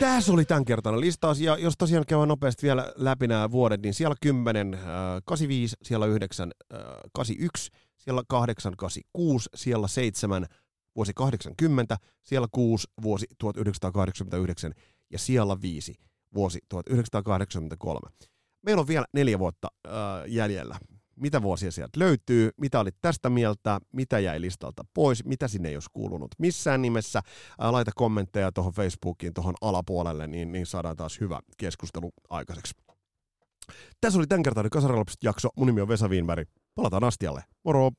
[0.00, 3.94] Tässä oli tämän kertainen listaus, ja jos tosiaan käydään nopeasti vielä läpi nämä vuodet, niin
[3.94, 4.80] siellä 10, äh,
[5.24, 6.80] 85, siellä 9, äh,
[7.12, 7.70] 81,
[8.00, 10.46] siellä 8, 86, siellä 7,
[10.96, 14.74] vuosi 80, siellä 6, vuosi 1989
[15.10, 15.94] ja siellä 5,
[16.34, 18.00] vuosi 1983.
[18.62, 19.92] Meillä on vielä neljä vuotta äh,
[20.26, 20.78] jäljellä.
[21.16, 25.76] Mitä vuosia sieltä löytyy, mitä olit tästä mieltä, mitä jäi listalta pois, mitä sinne ei
[25.76, 27.18] olisi kuulunut missään nimessä.
[27.62, 32.74] Äh, laita kommentteja tuohon Facebookiin, tuohon alapuolelle, niin, niin saadaan taas hyvä keskustelu aikaiseksi.
[34.00, 35.48] Tässä oli tämänkertainen Kasarilapset jakso.
[35.56, 36.48] Mun nimi on Vesa Wienberg.
[36.74, 37.42] Palataan astialle.
[37.64, 37.90] Moro!